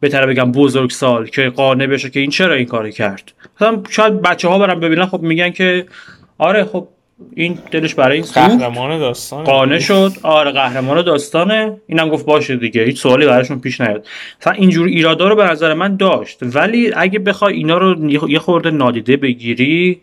[0.00, 3.32] بهتره بگم بزرگ سال که قانع بشه که این چرا این کارو کرد.
[3.56, 5.86] مثلا شاید بچه ها برن ببینن خب میگن که
[6.38, 6.88] آره خب
[7.34, 9.44] این دلش برای این قهرمان داستان.
[9.44, 10.12] قانع شد.
[10.22, 11.80] آره قهرمان داستانه.
[11.86, 12.84] اینم گفت باشه دیگه.
[12.84, 14.06] هیچ سوالی براشون پیش نیاد.
[14.40, 16.38] مثلا اینجور ایرادا رو به نظر من داشت.
[16.42, 20.00] ولی اگه بخوای اینا رو یه خورده نادیده بگیری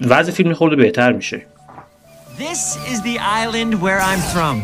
[0.00, 1.46] وضع فیلم خورده بهتر میشه.
[2.38, 4.62] This is the island where I'm from.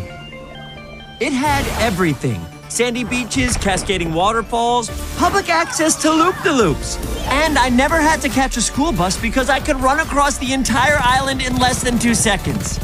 [1.21, 2.52] It had everything.
[2.72, 6.98] sandy beaches, cascading waterfalls, public access to loop de loops.
[7.44, 10.54] And I never had to catch a school bus because I could run across the
[10.54, 12.80] entire island in less than two seconds.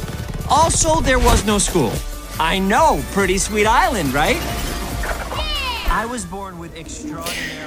[0.50, 1.92] Also, there was no school.
[2.40, 4.42] I know, pretty sweet island, right?
[5.90, 7.64] I was born with extraordinary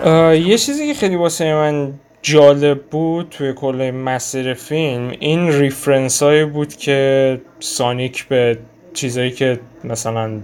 [0.00, 6.22] آه، یه چیزی که خیلی واسه من جالب بود توی کل مسیر فیلم این ریفرنس
[6.22, 8.58] هایی بود که سانیک به
[8.94, 10.40] چیزایی که مثلا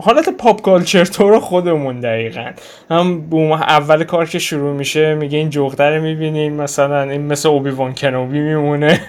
[0.00, 2.50] حالت پاپ کالچر تو رو خودمون دقیقا.
[2.90, 7.48] هم بوم اول کار که شروع میشه میگه این جغده رو می‌بینین مثلا این مثل
[7.48, 9.00] اوبی وان کنوبی میمونه.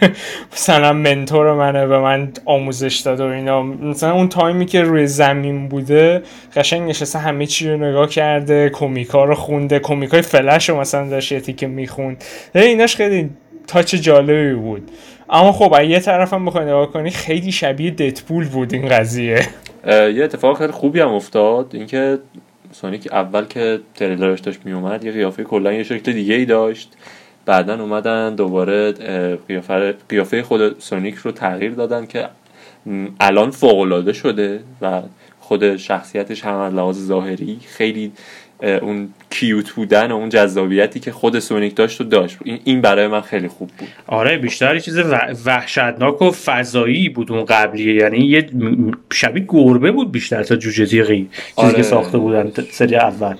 [0.54, 3.64] مثلا منتور منه به من آموزش داد و اینا.
[3.64, 6.24] مثلا اون تایمی که روی زمین بوده
[6.56, 9.80] قشنگ نشسته همه چی رو نگاه کرده کمیکا رو خونده.
[9.80, 12.24] کمیکای فلش رو مثلا داشت یه تیکه می‌خوند.
[12.56, 13.30] ایناش خیلی
[13.68, 14.92] تاچ جالبی بود.
[15.30, 19.48] اما خب از یه طرف هم بخوای نگاه کنی خیلی شبیه ددپول بود این قضیه.
[19.88, 21.70] یه اتفاق خیلی خوبی هم افتاد.
[21.74, 22.20] اینکه
[22.72, 26.94] سونیک اول که تریلرش داشت میومد یه قیافه کلا یه شکل دیگه ای داشت.
[27.46, 28.92] بعدا اومدن دوباره
[29.48, 32.30] قیافه قیافه خود سونیک رو تغییر دادن که
[33.20, 35.02] الان فوق العاده شده و
[35.40, 38.12] خود شخصیتش هم از لحاظ ظاهری خیلی
[38.64, 42.38] اون کیوت بودن و اون جذابیتی که خود سونیک داشت و داشت.
[42.44, 43.88] این- این برای من خیلی خوب بود.
[44.08, 47.94] آره بیشتر یه چیز و- وحشتناک و فضایی بود اون قبلیه.
[47.96, 48.50] یعنی یه
[49.14, 51.74] شبیه گربه بود بیشتر تا جوجه تیغی چیزی آره.
[51.76, 53.36] که ساخته بودن سری اول.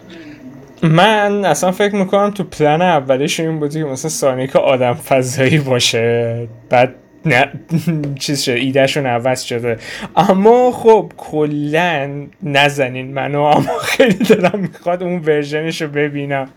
[0.84, 6.48] من اصلا فکر می‌کنم تو پلن اولیش این بودی که مثلا سانیک آدم فضایی باشه.
[6.70, 7.48] بعد نه
[8.20, 9.78] چیز شده ایدهشون عوض شده.
[10.16, 12.10] اما خب کلا
[12.44, 16.50] نزنین منو اما خیلی دلم می‌خواد اون ورژنش رو ببینم.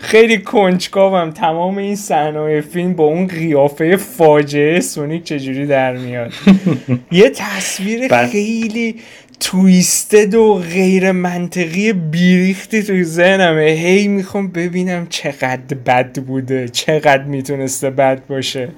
[0.00, 1.30] خیلی کنجکاوم.
[1.30, 6.32] تمام این صحنه فیلم با اون قیافه فاجعه سونیک چجوری در میاد؟
[7.12, 8.26] یه تصویر.
[8.26, 8.96] خیلی
[9.40, 13.62] تویستد و غیر منطقی بیریختی توی ذهنمه.
[13.62, 18.68] هی می‌خوام ببینم چقدر بد بوده چقدر می‌تونسته بد باشه.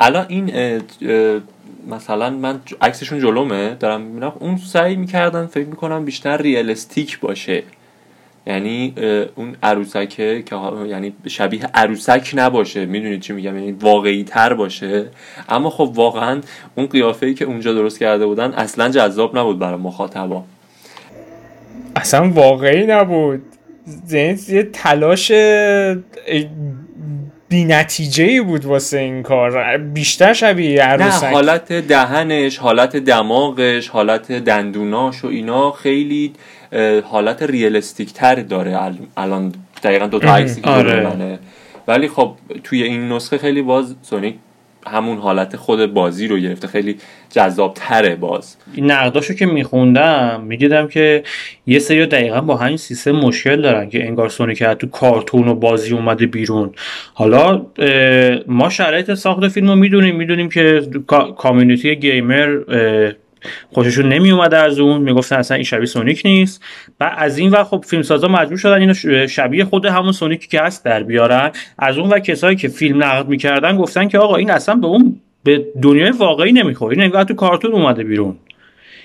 [0.00, 0.52] الان این
[1.88, 7.62] مثلا من عکسشون جلومه دارم می‌بینم اون سعی می‌کردن فکر می‌کنم بیشتر ریالستیک باشه.
[8.46, 8.94] یعنی
[9.34, 10.56] اون عروسکه که
[10.88, 12.86] یعنی شبیه عروسک نباشه.
[12.86, 15.06] می‌دونید چی میگم؟ یعنی واقعی تر باشه.
[15.48, 16.40] اما خب واقعا
[16.74, 20.44] اون قیافه ای که اونجا درست کرده بودن اصلا جذاب نبود برای مخاطبا.
[21.96, 23.42] اصلا واقعی نبود.
[24.10, 25.32] یعنی یه تلاش
[27.50, 29.76] بی نتیجه بود واسه این کار.
[29.78, 31.24] بیشتر شبیه نه عروسک.
[31.24, 36.32] حالت دهنش حالت دماغش حالت دندوناش و اینا خیلی
[37.04, 39.52] حالت ریالستیک تر داره ال- الان.
[39.82, 41.06] دقیقا دو تا عکسی که آره.
[41.06, 41.38] منه.
[41.88, 42.34] ولی خب
[42.64, 44.34] توی این نسخه خیلی باز سونیک
[44.86, 46.68] همون حالت خود بازی رو گرفته.
[46.68, 46.96] خیلی
[47.30, 48.56] جذاب تره باز.
[48.74, 51.22] این نقداشو که میخوندم می‌دیدم که
[51.66, 55.54] یه سری دقیقا با همین سیستم مشکل دارن که انگار سونیک از تو کارتون و
[55.54, 56.70] بازی اومده بیرون.
[57.14, 57.66] حالا
[58.46, 60.16] ما شرایط ساخت فیلم رو می‌دونیم.
[60.16, 62.58] می‌دونیم که کا- کامیونیتی گیمر
[63.72, 65.02] خوششون نمی اومده از اون.
[65.02, 66.64] می‌گفتن اصلا این شبیه سونیک نیست.
[67.00, 70.84] و از این و خب فیلمسازا مجبور شدن اینو شبیه خود همون سونیکی که هست
[70.84, 71.50] در بیارن.
[71.78, 75.20] از اون و کسایی که فیلم نقد می‌کردن گفتن که آقا این اصلا به اون
[75.44, 76.96] به دنیای واقعی نمی‌خوره.
[76.96, 78.36] این انگار تو کارتون اومده بیرون.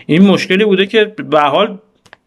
[0.05, 1.77] این مشکلی بوده که به حال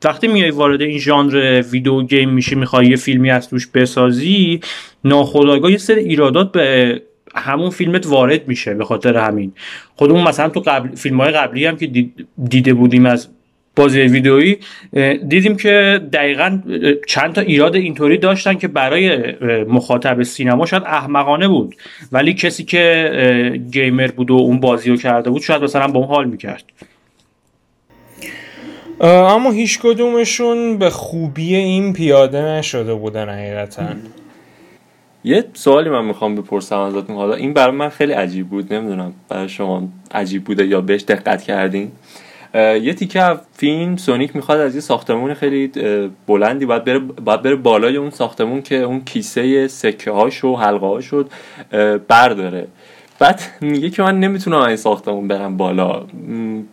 [0.04, 4.60] وقتی میای وارد این ژانر ویدیو گیم میشی می‌خوای یه فیلمی از توش بسازی
[5.04, 7.02] ناخودآگاه یه سری ایرادات به
[7.38, 9.52] همون فیلمت وارد میشه به خاطر همین.
[9.96, 13.28] خودمون مثلا تو قبل فیلم های قبلی هم که دید- دیده بودیم از
[13.76, 14.58] بازی ویدئویی
[15.28, 16.58] دیدیم که دقیقا
[17.06, 21.76] چند تا ایراد اینطوری داشتن که برای مخاطب سینما شاید احمقانه بود.
[22.12, 26.08] ولی کسی که گیمر بود و اون بازی رو کرده بود شاید مثلا با اون
[26.08, 26.64] حال می‌کرد.
[29.00, 33.86] اما هیچ کدومشون به خوبی این پیاده نشده بودن حقیقتا.
[35.24, 37.16] یه سوالی من می‌خوام بپرسم ازتون.
[37.16, 38.72] حالا این برای من خیلی عجیب بود.
[38.72, 41.92] نمی‌دونم برای شما عجیب بوده یا بهش دقت کردین.
[42.54, 45.72] یه تیکه فیلم سونیک می‌خواد از یه ساختمون خیلی
[46.26, 50.86] بلندی باید بره باید بره بالای اون ساختمون که اون کیسه سکه هاش و حلقه
[50.86, 51.10] هاش
[52.08, 52.66] برداره.
[53.18, 56.06] بعد میگه که من نمی‌تونم این ساختمون برم بالا.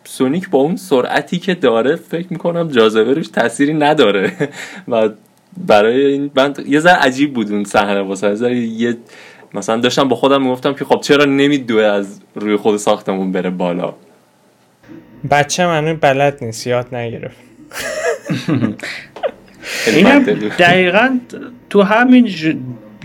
[0.03, 4.31] سونیک با اون سرعتی که داره فکر می‌کنم جاذبه روش تأثیری نداره.
[4.87, 5.09] و
[5.57, 8.27] برای این من یه ذره عجیب بود اون صحنه واسه.
[8.27, 8.97] یه ذره یه
[9.53, 13.93] مثلا داشتم با خودم می‌گفتم که خب چرا نمیدوه از روی خود ساختمون بره بالا؟
[15.31, 17.37] بچه منو بلد نیست یاد نگرفت.
[20.25, 20.49] بود.
[20.59, 21.19] دقیقا
[21.69, 22.55] تو همین ج...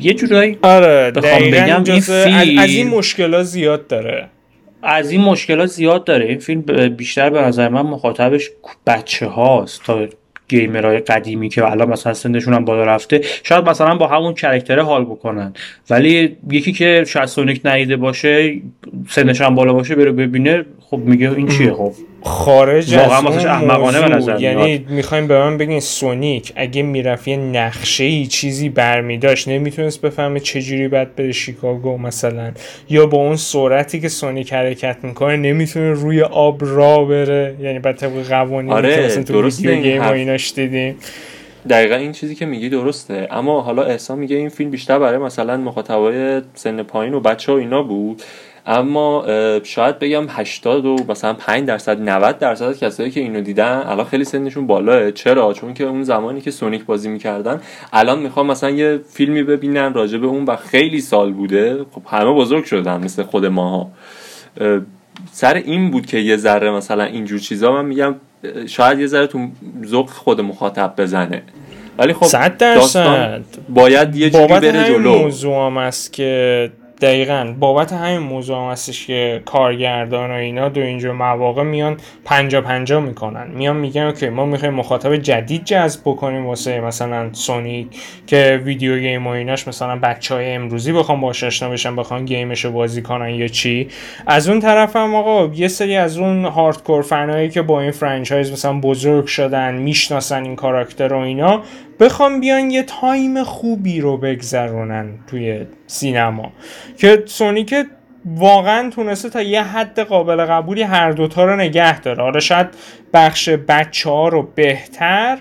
[0.00, 4.28] یه جورایی آره بگم این از, فیلم- از این مشکلات زیاد داره.
[4.82, 6.26] از این مشکلات زیاد داره.
[6.26, 8.50] این فیلم بیشتر به نظر من مخاطبش
[8.86, 10.08] بچه هاست تا
[10.50, 15.04] گیمرهای قدیمی که الان مثلا سنشون هم بالا رفته شاید مثلا با همون کرکتره حال
[15.04, 15.52] بکنن.
[15.90, 18.60] ولی یکی که شاید Sonic ندیده باشه
[19.08, 21.92] سنش هم بالا باشه بره ببینه خب میگه این چیه خب؟
[22.22, 24.86] خارج از اون احمقانه به موضوع، نظر یعنی.
[24.88, 30.88] می‌خوایم به من بگین Sonic اگه می‌رفت یه نقشه ای چیزی برمیداشت نمی‌تونست بفهمه چجوری
[30.88, 32.52] باید بره شیکاگو مثلا
[32.88, 37.54] یا با اون سرعتی که Sonic حرکت می‌کنه نمی‌تونه روی آب راه بره.
[37.60, 40.12] یعنی بعد طبق قوانینی آره، که مثلا تو video game و.
[40.12, 40.96] ایناش دیدیم.
[41.70, 43.28] دقیقا این چیزی که میگی درسته.
[43.30, 47.54] اما حالا احسان میگه این فیلم بیشتر برای مثلا مخاطبای سن پایین و بچه و
[47.54, 48.22] اینا بود.
[48.66, 49.24] اما
[49.62, 54.24] شاید بگم 80 و مثلا 5 درصد 90 درصد کسایی که اینو دیدن الان خیلی
[54.24, 57.60] سنشون بالاه چرا؟ چون که اون زمانی که سونیک بازی می‌کردن
[57.92, 61.84] الان می‌خوام مثلا یه فیلمی ببینن راجع به اون و خیلی سال بوده.
[61.90, 63.90] خب همه بزرگ شدن مثل خود ماها.
[64.60, 64.80] اه،
[65.32, 68.14] سر این بود که یه ذره مثلا اینجور چیزا من میگم
[68.66, 69.48] شاید یه ذره تو
[69.86, 71.42] ذوق خود مخاطب بزنه.
[71.98, 73.42] ولی خب صد درصد.
[73.68, 75.18] باید یه جوری بره جلو.
[75.18, 77.54] موضوع هم است که دقیقا.
[77.58, 83.00] بابت همین موضوع هم هستش که کارگردان و اینا تو اینجور مواقع میان پنجا پنجا
[83.00, 83.50] می‌کنن.
[83.50, 87.86] میان میگن که ما می‌خوایم مخاطب جدید جذب بکنیم واسه مثلا Sonic
[88.26, 92.51] که video game و ایناش مثلا بچه های امروزی بخوان باش آشنا بشن بخوان game
[92.51, 93.88] ش رو بازی کنن یا چی.
[94.26, 97.90] از اون طرف هم آقا یه سری از اون hardcore fan ایی که با این
[97.90, 101.62] franchise مثلا بزرگ شدن می‌شناسن این کاراکتر و اینا
[102.00, 106.52] بخوان بیان یه time خوبی رو بگذرونن توی سینما.
[106.96, 107.74] که سونیک
[108.24, 112.22] واقعا تونسته تا یه حد قابل قبولی هر دوتا رو نگه داره.
[112.22, 112.66] حالا شاید
[113.12, 115.38] بخش بچه ها رو بهتر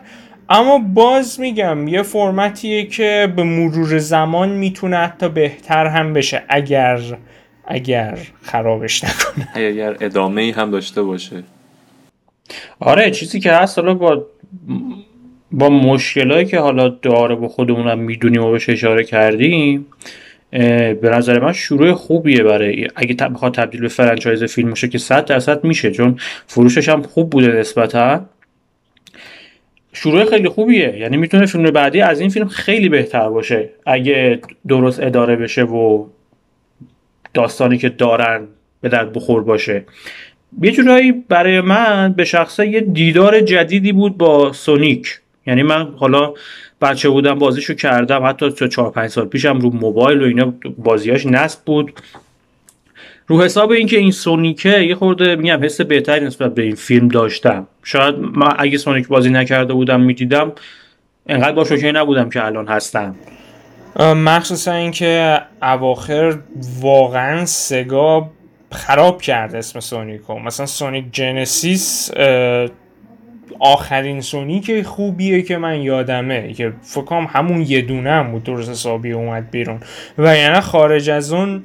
[0.49, 6.43] اما باز میگم یه فرمتیه که به مرور زمان می‌تونه حتی بهتر هم بشه.
[6.49, 7.01] اگر
[7.67, 9.47] اگر خرابش نکنه.
[9.69, 11.43] اگر ادامه ای هم داشته باشه.
[12.79, 14.25] آره چیزی که هست حالا با
[15.51, 19.85] با مشکلایی که حالا داره با خودمونم می‌دونیم و بهش اشاره کردیم
[20.51, 25.25] به نظر من شروع خوبیه برای اگه بخواد تبدیل به فرانچایز فیلم بشه که 100
[25.25, 28.25] درصد میشه چون فروشش هم خوب بوده نسبتا.
[29.93, 30.97] شروع خیلی خوبیه.
[30.97, 33.69] یعنی می‌تونه فیلم بعدی از این فیلم خیلی بهتر باشه.
[33.85, 36.05] اگه درست اداره بشه و
[37.33, 38.47] داستانی که دارن
[38.81, 39.83] به درد بخور باشه.
[40.61, 45.19] یه جورایی برای من به شخصه یه دیدار جدیدی بود با سونیک.
[45.47, 46.33] یعنی من حالا
[46.81, 51.25] بچه بودم بازیشو کردم حتی تا چهار پنج سال پیشم رو موبایل و اینا بازیاش
[51.25, 51.93] نصب بود.
[53.27, 57.67] رو حساب اینکه این سونیکه یه خورده میگم حس بهتری نسبت به این فیلم داشتم.
[57.83, 60.51] شاید من اگه سونیک بازی نکرده بودم می‌دیدم
[61.27, 63.15] انقدر با شوکه نبودم که الان هستم.
[63.99, 66.37] مخصوصا اینکه اواخر
[66.81, 68.29] واقعا سگا
[68.71, 70.39] خراب کرد اسم سونیکو.
[70.39, 72.11] مثلا سونیک جنسیس
[73.59, 79.11] آخرین سونیک خوبیه که من یادمه که فکرم همون یه دونه هم بود درست حسابی
[79.11, 79.79] اومد بیرون.
[80.17, 81.63] و یعنی خارج از اون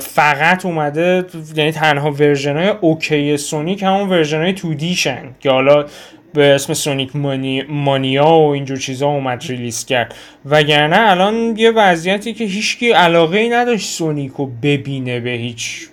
[0.00, 1.24] فقط اومده
[1.56, 5.86] یعنی تنها version های OK سونیک همون version های 2D شن که حالا
[6.34, 7.62] به اسم سونیک مانی...
[7.62, 10.14] مانیا و اینجور چیزا اومد release کرد.
[10.46, 15.88] وگرنه الان یه وضعیتی که هیچکی علاقه ای نداشت سونیک رو ببینه به هیچ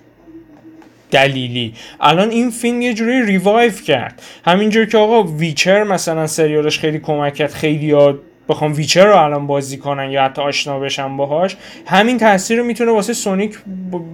[1.12, 1.74] دلیلی.
[2.02, 4.22] الان این فیلم یه جوری revive کرد.
[4.46, 9.78] همینجور که آقا ویچر مثلا سریالش خیلی کمک کرد خیلیا بخوان ویچر رو الان بازی
[9.78, 13.58] کنن یا حتی آشنا بشن باهاش همین تاثیر رو می‌تونه واسه سونیک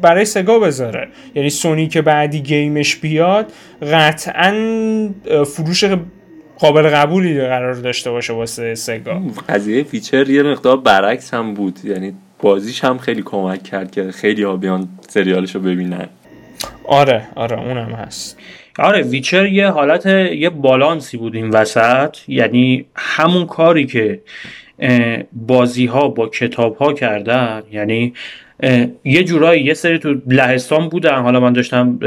[0.01, 1.07] برای سگا بذاره.
[1.35, 4.53] یعنی سونیک بعدی game ش بیاد قطعا
[5.45, 5.83] فروش
[6.59, 9.21] قابل قبولی قراره داشته باشه واسه سگا.
[9.49, 11.79] قضیه ویچر یه مقدار برعکس هم بود.
[11.83, 16.07] یعنی بازیش هم خیلی کمک کرد که خیلی ها بیان سریالش رو ببینن.
[16.83, 18.39] آره آره اونم هست.
[18.79, 22.17] آره ویچر یه حالت یه بالانسی بود این وسط.
[22.27, 24.21] یعنی همون کاری که
[25.33, 27.63] بازی ها با کتاب ها کردن.
[27.71, 28.13] یعنی
[29.03, 31.21] یه جورایی یه سری تو لهستان بودن.
[31.21, 31.99] حالا من داشتم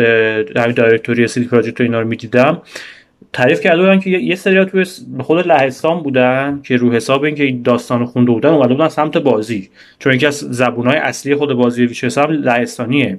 [0.57, 2.62] همین دایرکتوری سیتی پراجکت اینا رو می‌دیدم.
[3.32, 4.86] تعریف کرده بودن که یه- سری توی
[5.20, 9.70] خود لهستان بودن که رو حساب اینکه این داستان خونده بودن اومده بودن سمت بازی.
[9.99, 13.18] چون یکی از زبونهای اصلی خود بازی ویچر هم لهستانیه.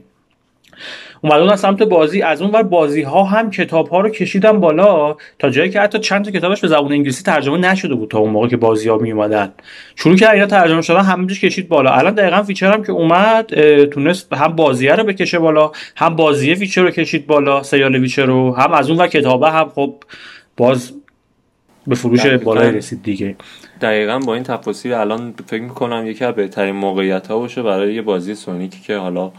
[1.21, 5.15] اومده بودن سمت بازی از اون ور بازی ها هم کتاب ها رو کشیدن بالا
[5.39, 8.29] تا جایی که حتی چند تا کتابش به زبان انگلیسی ترجمه نشده بود تا اون
[8.29, 9.53] موقع که بازی ها می اومدن
[9.95, 11.91] شروع کرد اینا ترجمه شدن همه کشید بالا.
[11.91, 13.45] الان دقیقا فیچر هم که اومد
[13.85, 18.55] تونست هم بازیه رو بکشه بالا هم بازیه ویچر رو کشید بالا سریال ویچر رو
[18.55, 19.95] هم از اون ور کتابه هم خب
[20.57, 20.93] باز
[21.87, 22.25] به فروش.
[22.25, 23.35] بالای رسید دیگه.
[23.81, 28.01] دقیقا با این تفاصیل الان فکر می‌کنم یکی از بهترین موقعیت ها باشه برای یه
[28.01, 29.31] بازی سونیکی که حالا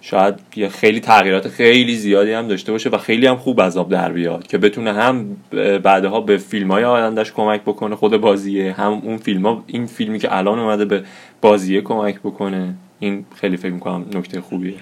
[0.00, 4.12] شاید یه خیلی تغییرات خیلی زیادی هم داشته باشه و خیلی هم خوب آب در
[4.12, 5.36] بیاد که بتونه هم
[5.82, 10.18] بعدها به فیلم های آیندهش کمک بکنه خود بازیه هم اون فیلم ها این فیلمی
[10.18, 11.02] که الان اومده به
[11.40, 12.74] بازیه کمک بکنه.
[13.00, 14.74] این خیلی فکر می‌کنم نکته خوبیه.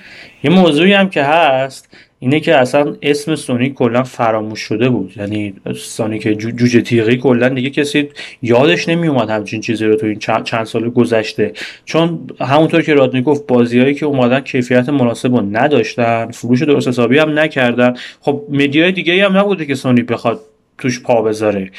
[0.45, 5.13] یه موضوعی هم که هست اینه که اصلا اسم سونیک کلا فراموش شده بود.
[5.17, 8.09] یعنی سونیک جو- جوجه تیغی کلا دیگه کسی
[8.43, 11.53] یادش نمی اومد همچین چیزی رو تو این چند سال گذشته.
[11.85, 17.19] چون همونطور که رادنی گفت بازیهایی که اومدن کیفیت مناسب رو نداشتن فروش درست حسابی
[17.19, 17.95] هم نکردن.
[18.21, 20.41] خب media ی دیگه هم نبوده که سونیک بخواد
[20.79, 21.71] توش پا بذاره.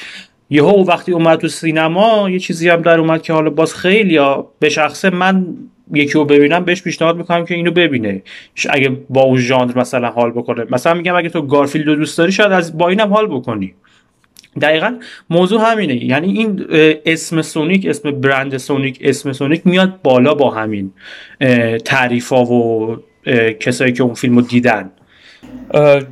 [0.49, 4.51] یهو وقتی اومد تو سینما یه چیزی هم در اومد که حالا باز خیلی ها
[4.59, 5.45] به شخصه من
[5.93, 8.21] یکی رو ببینم بهش پیشنهاد می‌کنم که اینو ببینه.
[8.69, 10.65] اگه با اون ژانر مثلا حال بکنه.
[10.69, 13.73] مثلا میگم اگه تو گارفیلد رو دوست داری شاید از با اینم حال بکنی.
[14.61, 16.05] دقیقا موضوع همینه.
[16.05, 16.65] یعنی این
[17.05, 20.91] اسم سونیک اسم برند سونیک اسم سونیک میاد بالا با همین
[21.85, 22.97] تعریف ها و
[23.59, 24.91] کسایی که اون فیلم رو دیدن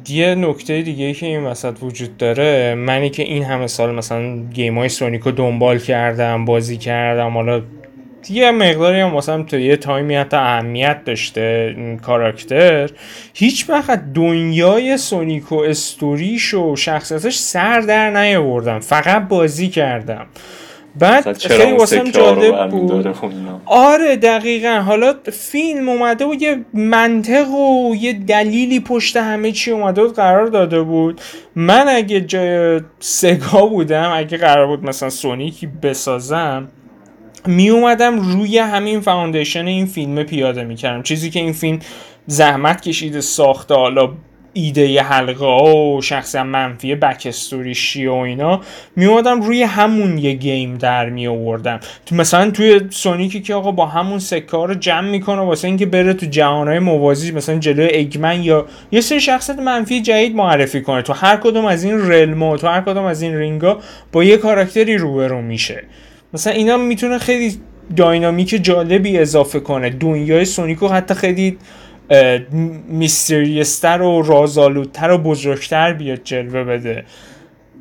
[0.10, 4.78] یه نکته دیگه که این وسط وجود داره منی که این همه سال مثلا game
[4.78, 7.62] های سونیک رو دنبال کردم بازی کردم حالا
[8.32, 12.90] یه مقداری هم واسم تا یه time ی حتی اهمیت داشته این کاراکتر.
[13.34, 18.80] هیچ وقت دنیای سونیک و استوریش و شخصیتش سر در نیاوردم.
[18.80, 20.26] فقط بازی کردم.
[20.96, 23.12] مثلا بعد خیلی واسم جالب بود.
[23.12, 23.32] خب.
[23.66, 24.82] آره دقیقا.
[24.86, 30.46] حالا فیلم اومده و یه منطق و یه دلیلی پشت همه چی اومده بود قرار
[30.46, 31.22] داده بود.
[31.56, 36.68] من اگه جای سگا بودم اگه قرار بود مثلا سونیکی بسازم
[37.46, 41.04] می اومدم روی همین فاوندیشن این فیلم پیاده می‌کردم.
[41.04, 41.80] چیزی که این فیلم
[42.28, 44.10] زحمت کشیده ساخته حالا
[44.54, 48.62] ایده حلقه ها و شخصا منفی بکستوری و اینا
[48.96, 53.86] می روی همون یه گیم در می آوردم تو مثلا توی سونیکی که آقا با
[53.86, 58.66] همون سکه رو جمع می‌کنه واسه اینکه بره تو جهانهای موازی مثلا جلوی اگمن یا
[58.92, 61.02] یه سری شخصیت منفی جدید معرفی کنه.
[61.02, 63.80] تو هر کدوم از این رلما تو هر کدوم از این رینگا
[64.12, 65.84] با یه کاراکتری روبرو میشه.
[66.34, 67.62] مثلا اینا می‌تونه خیلی
[67.96, 69.90] داینامیک جالبی اضافه کنه.
[69.90, 71.58] دنیای سونیکو حتی خیلی
[72.88, 77.06] میستریستر و رازآلودتر و بزرگتر بیاد جلوه بده.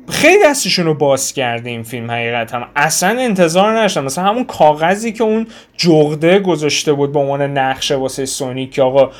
[0.09, 4.03] خیلی دستشون رو باز کرده این فیلم حقیقت هم اصلا انتظار نداشتم.
[4.03, 9.11] مثلا همون کاغذی که اون جغده گذاشته بود به عنوان نقشه واسه سونیک که آقا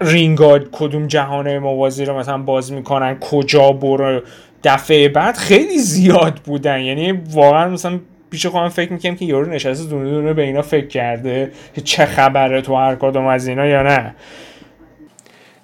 [0.00, 4.20] رینگارد کدوم جهانه موازی رو مثلا باز می‌کنن کجا برو
[4.64, 6.80] دفعه بعد خیلی زیاد بودن.
[6.80, 8.00] یعنی واقعا مثلا
[8.30, 12.06] پیش خودم فکر می‌کنم که یارو نشسته دونه دونه به اینا فکر کرده که چه
[12.06, 14.14] خبره تو هر کدوم از اینا یا نه.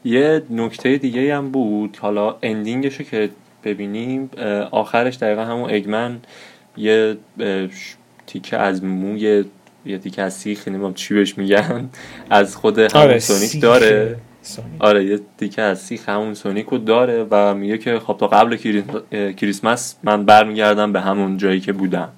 [0.04, 1.98] یه نکته دیگه هم بود.
[2.00, 3.30] حالا ending ش رو که
[3.64, 4.30] ببینیم
[4.70, 6.20] آخرش دقیقا همون اگمن
[6.76, 7.16] یه
[8.26, 9.44] تیکه از موی
[9.86, 11.88] یه تیکه از سیخ نمی‌دونم چی بهش میگن
[12.30, 14.16] از خود همون آره سونیک داره.
[14.42, 14.72] سونیک.
[14.78, 18.56] آره یه تیکه از سیخ همون سونیک رو داره و میگه که خب تا قبل
[19.32, 22.08] کریسمس من برمیگردم به همون جایی که بودم.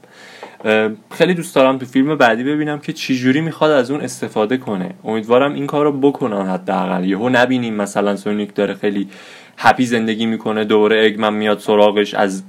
[1.11, 4.91] خیلی دوست دارم تو فیلم بعدی ببینم که چجوری می‌خواد از اون استفاده کنه.
[5.05, 7.05] امیدوارم این کار رو بکنن حداقل.
[7.05, 9.09] یهو نبینیم مثلا سونیک داره خیلی
[9.57, 12.43] happy زندگی می‌کنه دوباره اگمن میاد سراغش از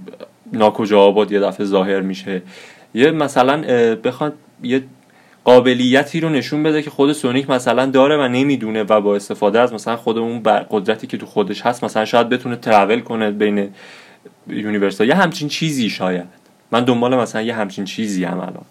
[0.53, 2.41] ناکجا آباد یه دفعه ظاهر میشه.
[2.93, 3.61] یه مثلا
[3.95, 4.83] بخواد یه
[5.43, 9.73] قابلیتی رو نشون بده که خود سونیک مثلا داره و نمی‌دونه و با استفاده از
[9.73, 13.69] مثلا خود اون قدرتی که تو خودش هست مثلا شاید بتونه travel کنه بین
[14.47, 16.44] universe یه همچین چیزی شاید.
[16.71, 18.65] من دنبال مثلا یه همچین چیزی هم الان.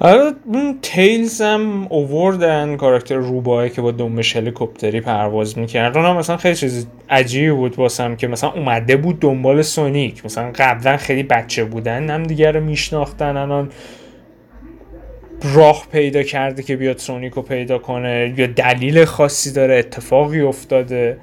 [0.00, 0.32] آره
[0.82, 5.96] تیلز هم اووردن کاراکتر روباه که با دنبش هلیکوپتری پرواز می‌کرد.
[5.96, 10.24] اونم مثلا خیلی چیز عجیبی بود واسم که مثلا اومده بود دنبال سونیک.
[10.24, 13.36] مثلا قبلا خیلی بچه بودن هم دیگه رو میشناختن.
[13.36, 13.70] الان
[15.54, 18.34] راه پیدا کرده که بیاد سونیک رو پیدا کنه.
[18.36, 21.18] یا دلیل خاصی داره اتفاقی افتاده.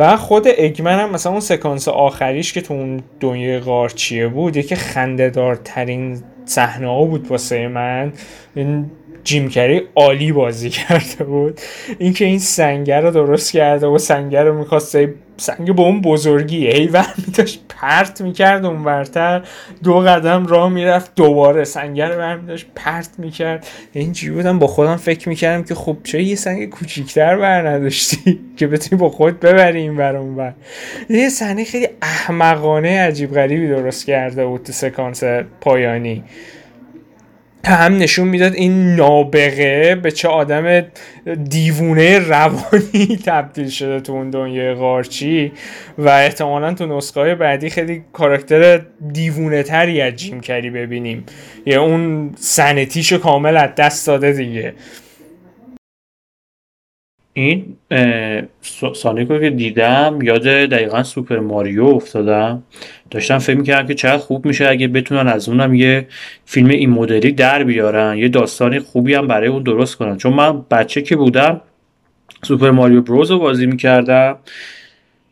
[0.00, 4.74] بعد خود اگمن هم مثلا اون سکانس آخریش که تو اون دنیای قارچیه بود یکی
[4.74, 8.12] خنده دارترین صحنه ها بود واسه من.
[8.54, 8.90] این
[9.24, 11.60] جیم کری عالی بازی کرده بود.
[11.98, 14.96] اینکه این سنگر رو درست کرده و سنگر رو می‌خواست
[15.40, 19.42] سنگ به اون بزرگی هی برمی داشت پرت می‌کرد اون برتر
[19.84, 23.66] دو قدم راه می‌رفت دوباره سنگر رو برمی داشت پرت می‌کرد.
[23.92, 28.66] اینجوری بودم با خودم فکر می‌کردم که خب چرا یه سنگ کوچیکتر بر نداشتی که
[28.66, 30.52] بتونی با خود ببری این بر اون بر
[31.10, 35.24] یه صحنه خیلی احمقانه عجیب غریبی درست کرده بود تو سکانس
[35.60, 36.24] پایانی.
[37.64, 40.86] هم نشون می‌داد این نابغه به چه آدم
[41.48, 45.52] دیوونه روانی تبدیل شده تو اون دنیای قارچی
[45.98, 48.80] و احتمالا تو نسخه بعدی خیلی کاراکتر
[49.12, 51.24] دیوونه تری از جیم کری ببینیم.
[51.66, 54.74] یا اون سنتیشو کامل از دست داده دیگه.
[57.40, 62.62] این اه، س- سونیک رو که دیدم یاد دقیقا سوپر ماریو افتادم.
[63.10, 66.06] داشتم فکر می‌کردم که چقدر خوب میشه اگه بتونن از اونم یه
[66.44, 68.18] فیلم این مدلی در بیارن.
[68.18, 70.16] یه داستانی خوبی هم برای اون درست کنن.
[70.16, 71.60] چون من بچه که بودم
[72.42, 74.36] سوپر ماریو بروز رو بازی می‌کردم.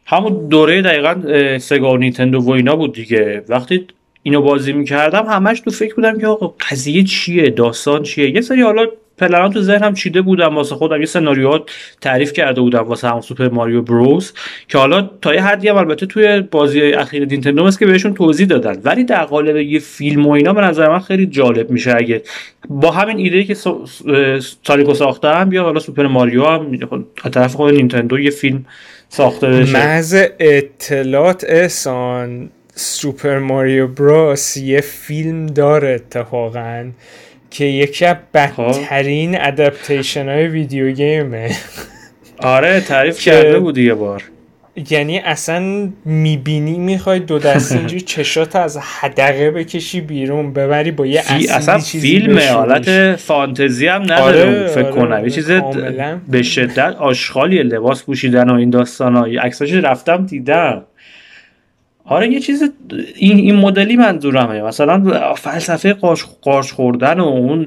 [0.06, 1.14] همون دوره دقیقا
[1.58, 3.44] سگا و نینتندو و اینا بود دیگه.
[3.48, 3.86] وقتی
[4.22, 8.62] اینو بازی می‌کردم همش تو فکر بودم که آقا قضیه چیه؟ داستان چیه؟ یه سری
[8.62, 8.86] حالا
[9.18, 13.48] پلنان تو ذهنم چیده بودم واسه خودم یه سناریوهات تعریف کرده بودم واسه همون سوپر
[13.48, 14.32] ماریو بروز
[14.68, 18.46] که حالا تا یه حدی هم البته توی بازی اخیر نینتندو هست که بهشون توضیح
[18.46, 18.80] دادن.
[18.84, 21.96] ولی در قالب یه فیلم و اینا به نظر من خیلی جالب میشه.
[21.96, 22.22] اگه
[22.68, 23.56] با همین ایده که
[24.62, 26.78] سونیکو ساختم یا حالا سوپر ماریو هم
[27.24, 28.64] از طرف خود نینتندو یه فیلم
[29.08, 29.72] ساخته بشه.
[29.72, 36.90] محض اطلاعت احسان سوپر ماریو بروس یه فیلم داره اتفاقا.
[37.50, 41.50] که یکی از بدترین adaptation های video game ه.
[42.38, 44.22] آره تعریف کرده بودی یه بار.
[44.90, 51.22] یعنی اصلا می‌بینی می‌خوای دو دست اینجوری چشات از حدقه بکشی بیرون ببری با یه
[51.22, 51.48] فی...
[51.48, 52.38] اصلا چیزی فیلم.
[52.38, 55.12] حالت فانتزی هم نداره آره، فکر آره، کنم.
[55.12, 55.50] آره، یه چیز.
[56.28, 60.84] به شدت آشغالی لباس پوشیدن و این داستان ها عکساش رفتم دیدم.
[62.08, 62.62] آره یه چیز
[63.16, 64.62] این این مدلی منظورمه.
[64.62, 67.66] مثلا فلسفه قارچ قارچ خوردن و اون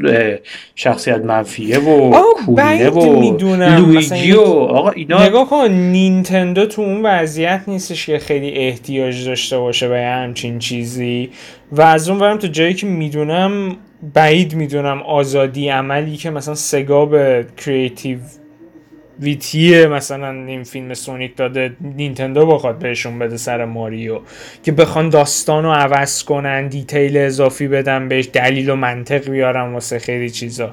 [0.76, 2.24] شخصیت منفیه و
[2.56, 8.52] بعید و لویجی و آقا اینا نگاه کن نینتندو تو اون وضعیت نیستش که خیلی
[8.52, 11.30] احتیاج داشته باشه به همچین چیزی.
[11.72, 13.76] و از اون ورم تا جایی که می‌دونم
[14.14, 22.46] بعید می‌دونم آزادی عملی که مثلا سگا به creativity مثلا این فیلم سونیک داده نینتندو
[22.46, 24.20] بخواد بهشون بده سر ماریو
[24.64, 30.00] که بخوان داستان رو عوض کنن detail اضافی بدن بهش دلیل و منطق بیارن واسه
[30.00, 30.72] خیلی چیزا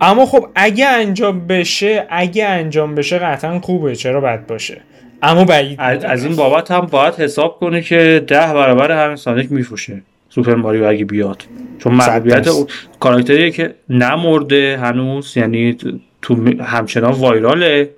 [0.00, 4.80] اما خب اگه انجام بشه اگه انجام بشه قطعا خوبه چرا بد باشه
[5.22, 6.04] اما بعید از.
[6.04, 10.84] از این بابت هم باید حساب کنه که ده برابر همین سانیک میفروشه سوپر ماریو
[10.84, 11.42] اگه بیاد
[11.78, 12.00] چون.
[12.00, 12.66] اون
[13.00, 15.76] کاراکتریه که نمرده هنوز یعنی
[16.22, 17.90] تو همچنان وایراله.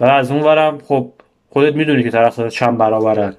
[0.00, 1.08] و از اون ورم خب
[1.50, 3.34] خودت می‌دونی که طرف چند برابرن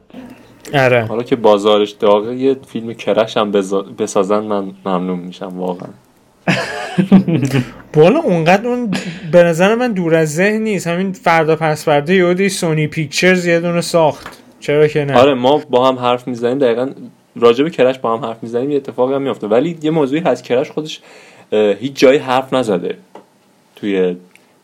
[0.74, 1.06] آره.
[1.06, 5.89] حالا که بازارش داغه یه فیلم کرش هم بزا- بسازن من ممنون میشم واقعا.
[7.93, 8.91] بالا اونقدر اون
[9.32, 10.88] به نظر من دور از ذهن نیست.
[10.88, 14.28] همین فردا پس فردا دیدی سونی پیکچرز یه دونه ساخت.
[14.60, 16.58] چرا که نه؟ آره ما با هم حرف می‌زنیم.
[16.60, 16.89] دقیقا
[17.36, 20.43] راجع به کرش با هم حرف می‌زنیم یه اتفاقی هم میفته ولی یه موضوعی هست
[20.43, 21.02] کرش خودش
[21.52, 22.98] هیچ جایی حرف نزده.
[23.80, 24.15] توی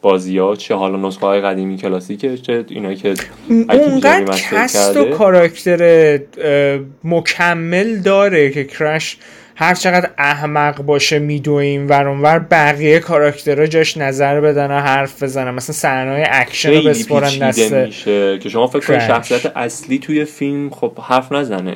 [0.01, 3.13] بازی ها چه حالا نسخه های قدیمی کلاسیکش چه اینایی که
[3.49, 5.05] اونقدر cast و.
[5.05, 6.19] کاراکتر
[7.03, 9.17] مکمل داره که کرش
[9.55, 15.75] هر چقدر احمق باشه میدویم ور بقیه کاراکترها جاش نظر بدن و حرف بزنن مثلا
[15.75, 18.99] صحنه اکشن رو پیچیده دست میشه که شما فکر کنید.
[18.99, 21.75] شخصیت اصلی توی فیلم خب حرف نزنه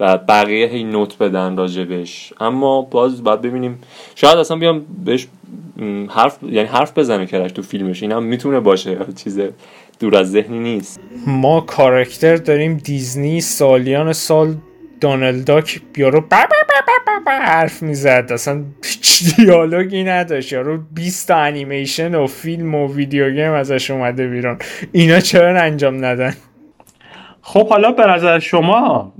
[0.00, 3.78] و بقیه هی نوت بدن راجبش اما باز باید ببینیم.
[4.14, 5.28] شاید اصلا بیام بهش
[6.08, 8.02] حرف یعنی حرف بزنه کرش تو فیلمش.
[8.02, 8.96] این هم می‌تونه باشه.
[9.24, 9.40] چیز
[10.00, 11.00] دور از ذهنی نیست.
[11.26, 14.54] ما کاراکتر داریم دیزنی سالیان سال
[15.00, 18.26] دونالد داک یارو با با با با با با حرف می‌زد.
[18.30, 20.52] اصلا هیچ دیالوگی نداشت.
[20.52, 24.58] یارو 20 تا انیمیشن و فیلم و ویدیو گیم ازش اومده بیرون.
[24.92, 26.34] اینا چرا انجام ندن؟
[27.42, 29.12] خب حالا به نظر شما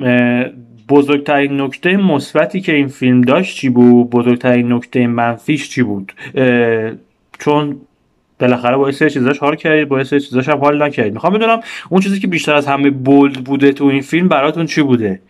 [0.90, 6.12] بزرگترین نکته مثبتی که این فیلم داشت چی بود؟ بزرگترین نکته منفیش چی بود؟
[7.38, 7.80] چون
[8.40, 11.12] بالاخره با سری چیزاش حال کردید با سری چیزاش هم حال نکردید.
[11.12, 11.60] می‌خوام بدونم
[11.90, 15.20] اون چیزی که بیشتر از همه بولد بوده تو این فیلم براتون چی بوده؟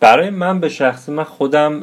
[0.00, 1.82] برای من به شخصی من خودم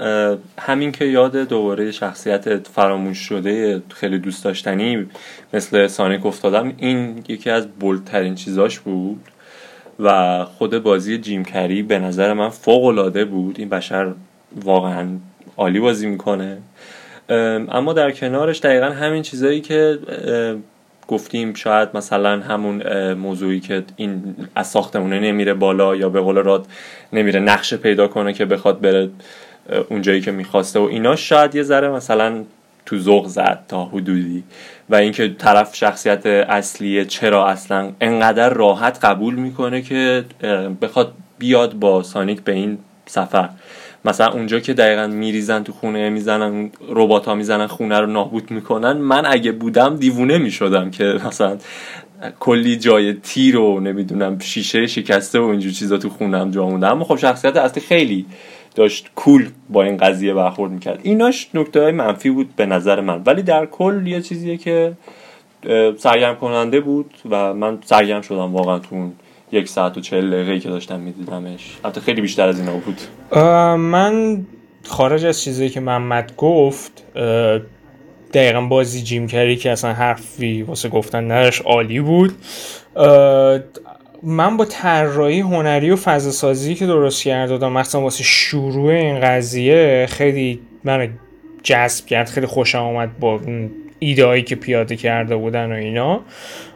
[0.59, 5.07] همین که یاد دوباره شخصیت فراموش شده خیلی دوست داشتنی
[5.53, 9.19] مثل سانیک افتادم این یکی از بولترین چیزاش بود
[9.99, 13.59] و خود بازی جیم کری به نظر من فوق العاده بود.
[13.59, 14.13] این بشر
[14.63, 15.07] واقعا
[15.57, 16.57] عالی بازی می‌کنه.
[17.69, 19.99] اما در کنارش دقیقا همین چیزایی که
[21.07, 26.65] گفتیم شاید مثلا همون موضوعی که این از ساختمونه نمیره بالا یا به قول راد
[27.13, 29.09] نمیره نقشه پیدا کنه که بخواد بره
[29.89, 32.43] اونجایی که می‌خواسته و اینا شاید یه ذره مثلا
[32.85, 34.43] تو ذوق زد تا حدودی.
[34.89, 40.25] و اینکه طرف شخصیت اصلیه چرا اصلا انقدر راحت قبول می‌کنه که
[40.81, 43.49] بخواد بیاد با سانیک به این سفر.
[44.07, 48.91] مثلا اونجا که دقیقا میریزن تو خونه می‌زنن ربات ها می‌زنن خونه رو نابود می‌کنن
[48.91, 51.57] من اگه بودم دیوونه می‌شدم که مثلا
[52.39, 57.05] کلی جای تیر و نمی‌دونم شیشه شکسته و اینجور چیزا تو خونم جا مونده اما
[57.05, 58.25] خب شخصیت اصلی خیلی
[58.75, 60.99] داشت کول با این قضیه برخورد می‌کرد.
[61.03, 63.21] ایناش نکته های منفی بود به نظر من.
[63.25, 64.93] ولی در کل یه چیزیه که
[65.97, 69.11] سرگرم کننده بود و من سرگرم شدم واقعا تو اون
[69.51, 71.77] یک ساعت و چهل دقیقه که داشتم میدیدمش.
[71.83, 73.01] البته خیلی بیشتر از اینا بود.
[73.79, 74.45] من
[74.83, 77.03] خارج از چیزی که محمد گفت
[78.33, 82.33] دقیقا بازی جیم کری که اصلا حرفی واسه گفتن نداشت عالی بود.
[84.23, 89.19] من با طراحی هنری و فضا سازی که درست کرده بودم مثلا واسه شروع این
[89.19, 91.09] قضیه خیلی من
[91.63, 93.39] جذب کرد خیلی خوشم آمد با
[93.99, 96.21] ایدهایی که پیاده کرده بودن و اینا.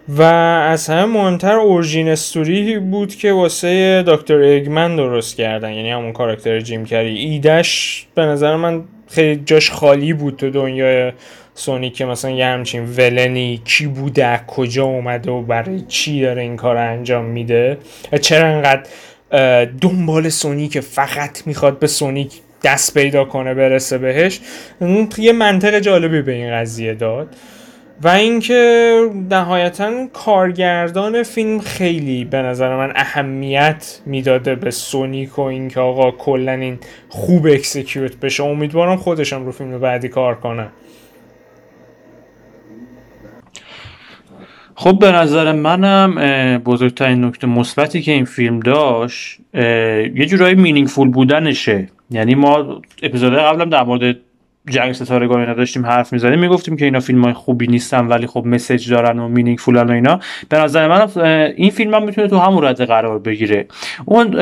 [0.09, 5.73] و از همه مهمتر اورژین استوری بود که واسه دکتر اگمن درست کردن.
[5.73, 7.17] یعنی همون کاراکتر جیم کری.
[7.17, 11.11] ایدش به نظر من خیلی جاش خالی بود تو دنیای
[11.53, 16.55] سونیک که مثلا یه همچین ولنی کی بوده کجا اومده و برای چی داره این
[16.55, 17.77] کار انجام میده.
[18.21, 18.83] چرا انقدر
[19.81, 22.31] دنبال سونیک فقط می‌خواد به سونیک
[22.63, 24.39] دست پیدا کنه برسه بهش.
[25.17, 27.35] یه منطق جالبی به این قضیه داد
[28.03, 28.99] و اینکه
[29.29, 36.51] نهایتا کارگردان فیلم خیلی به نظر من اهمیت می‌داده به سونیک و اینکه آقا کلا
[36.51, 38.43] این خوب اکسکیوت بشه.
[38.43, 40.67] امیدوارم خودشم رو فیلم بعدی کار کنه.
[44.75, 49.39] خب به نظر منم بزرگترین نکته مثبتی که این فیلم داشت
[50.15, 51.87] یه جورایی مینینگفول بودنشه.
[52.11, 54.15] یعنی ما اپیزود قبلم در مورد
[54.69, 56.39] جنگ ستارگان اینا داشتیم حرف می‌زدیم.
[56.39, 60.19] می‌گفتیم که اینا فیلم های خوبی نیستن ولی خب مسیج دارن و مینینگفولن و اینا.
[60.49, 61.21] به نظر من
[61.55, 63.67] این فیلم هم می‌تونه تو همون رده قرار بگیره.
[64.05, 64.35] اون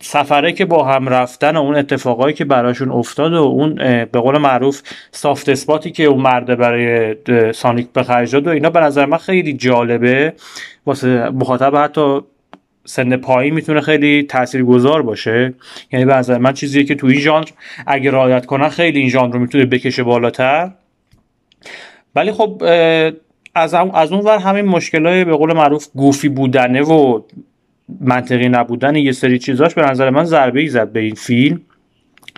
[0.00, 3.74] سفره که با هم رفتن و اون اتفاقایی که براشون افتاد و اون
[4.04, 7.14] به قول معروف سافت اسپاتی که اون مرده برای
[7.52, 10.32] سانیک به خرج و اینا به نظر من خیلی جالبه.
[10.86, 12.20] واسه مخاطب حتی
[12.88, 15.54] سن پایین می‌تونه خیلی تاثیرگذار باشه.
[15.92, 17.46] یعنی به نظر من چیزیه که تو این ژانر
[17.86, 20.70] اگه رعایت کنن خیلی این ژانر رو می‌تونه بکشه بالاتر.
[22.14, 22.62] ولی خب
[23.54, 27.20] از از اون ور همین مشکلای به قول معروف گوفی بودنه و
[28.00, 31.60] منطقی نبودن یه سری چیزاش به نظر من ضربه ای زد به این فیلم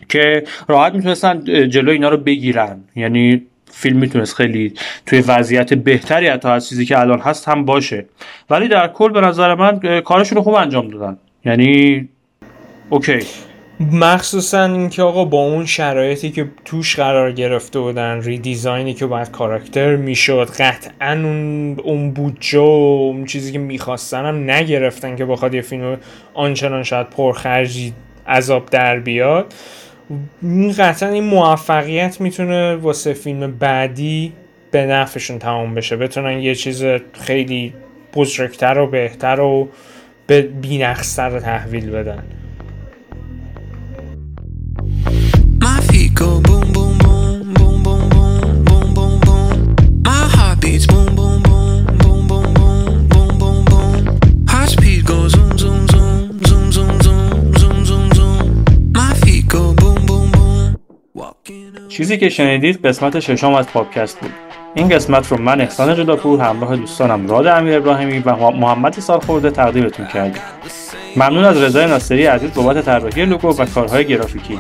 [0.09, 2.80] که راحت می‌تونستن جلو اینا رو بگیرن.
[2.96, 3.42] یعنی
[3.72, 4.74] فیلم می‌تونست خیلی
[5.06, 8.06] توی وضعیت بهتری حتی از چیزی که الان هست هم باشه.
[8.50, 11.16] ولی در کل به نظر من کارشون رو خوب انجام دادن.
[11.44, 12.08] یعنی
[12.90, 13.18] اوکی.
[13.92, 19.96] مخصوصا اینکه آقا با اون شرایطی که توش قرار گرفته بودن ریدیزاینی که باید کاراکتر
[19.96, 25.96] می‌شد قطعا اون اون بودجه اون چیزی که می‌خواستن هم نگرفتن که بخواد یه فیلم
[26.34, 27.92] آنچنان شاید پرخرجی
[28.26, 29.54] عذاب در بیاد.
[30.42, 34.32] این قطعا این موفقیت می‌تونه واسه فیلم بعدی
[34.70, 35.96] به نفعشون تمام بشه.
[35.96, 37.74] بتونن یه چیز خیلی
[38.14, 39.68] بزرگتر و بهتر و
[40.26, 42.22] به بینقصتر تحویل بدن.
[62.01, 64.30] چیزی که شنیدید قسمت ششم از پاپکست بود.
[64.74, 70.07] این قسمت رو من احسان جداپور همراه دوستانم راد امیر ابراهیمی و محمد سالخورده تقدیمتون
[70.07, 70.42] کردیم.
[71.16, 74.59] ممنون از رضای ناصری عزیز بابت طراحی لوگو و کارهای گرافیکی.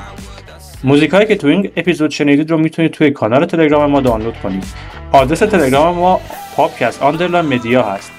[0.84, 4.64] موزیکایی که تو این اپیزود شنیدید رو می‌تونید توی کانال تلگرام ما دانلود کنید.
[5.12, 6.20] آدرس تلگرام ما
[6.56, 8.12] پاپکست underline media هست.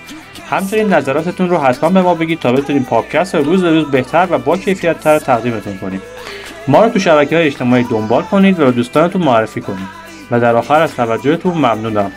[0.50, 4.28] همچنین نظراتتون رو حتما به ما بگید تا بتونیم پاپکست رو روز به روز بهتر
[4.32, 6.02] و با کیفیت تر تقدیمتون کنیم.
[6.68, 10.02] ما رو تو شبکه های اجتماعی دنبال کنید و به دوستانتون معرفی کنید.
[10.32, 12.12] و در آخر از توجهتون ممنونم.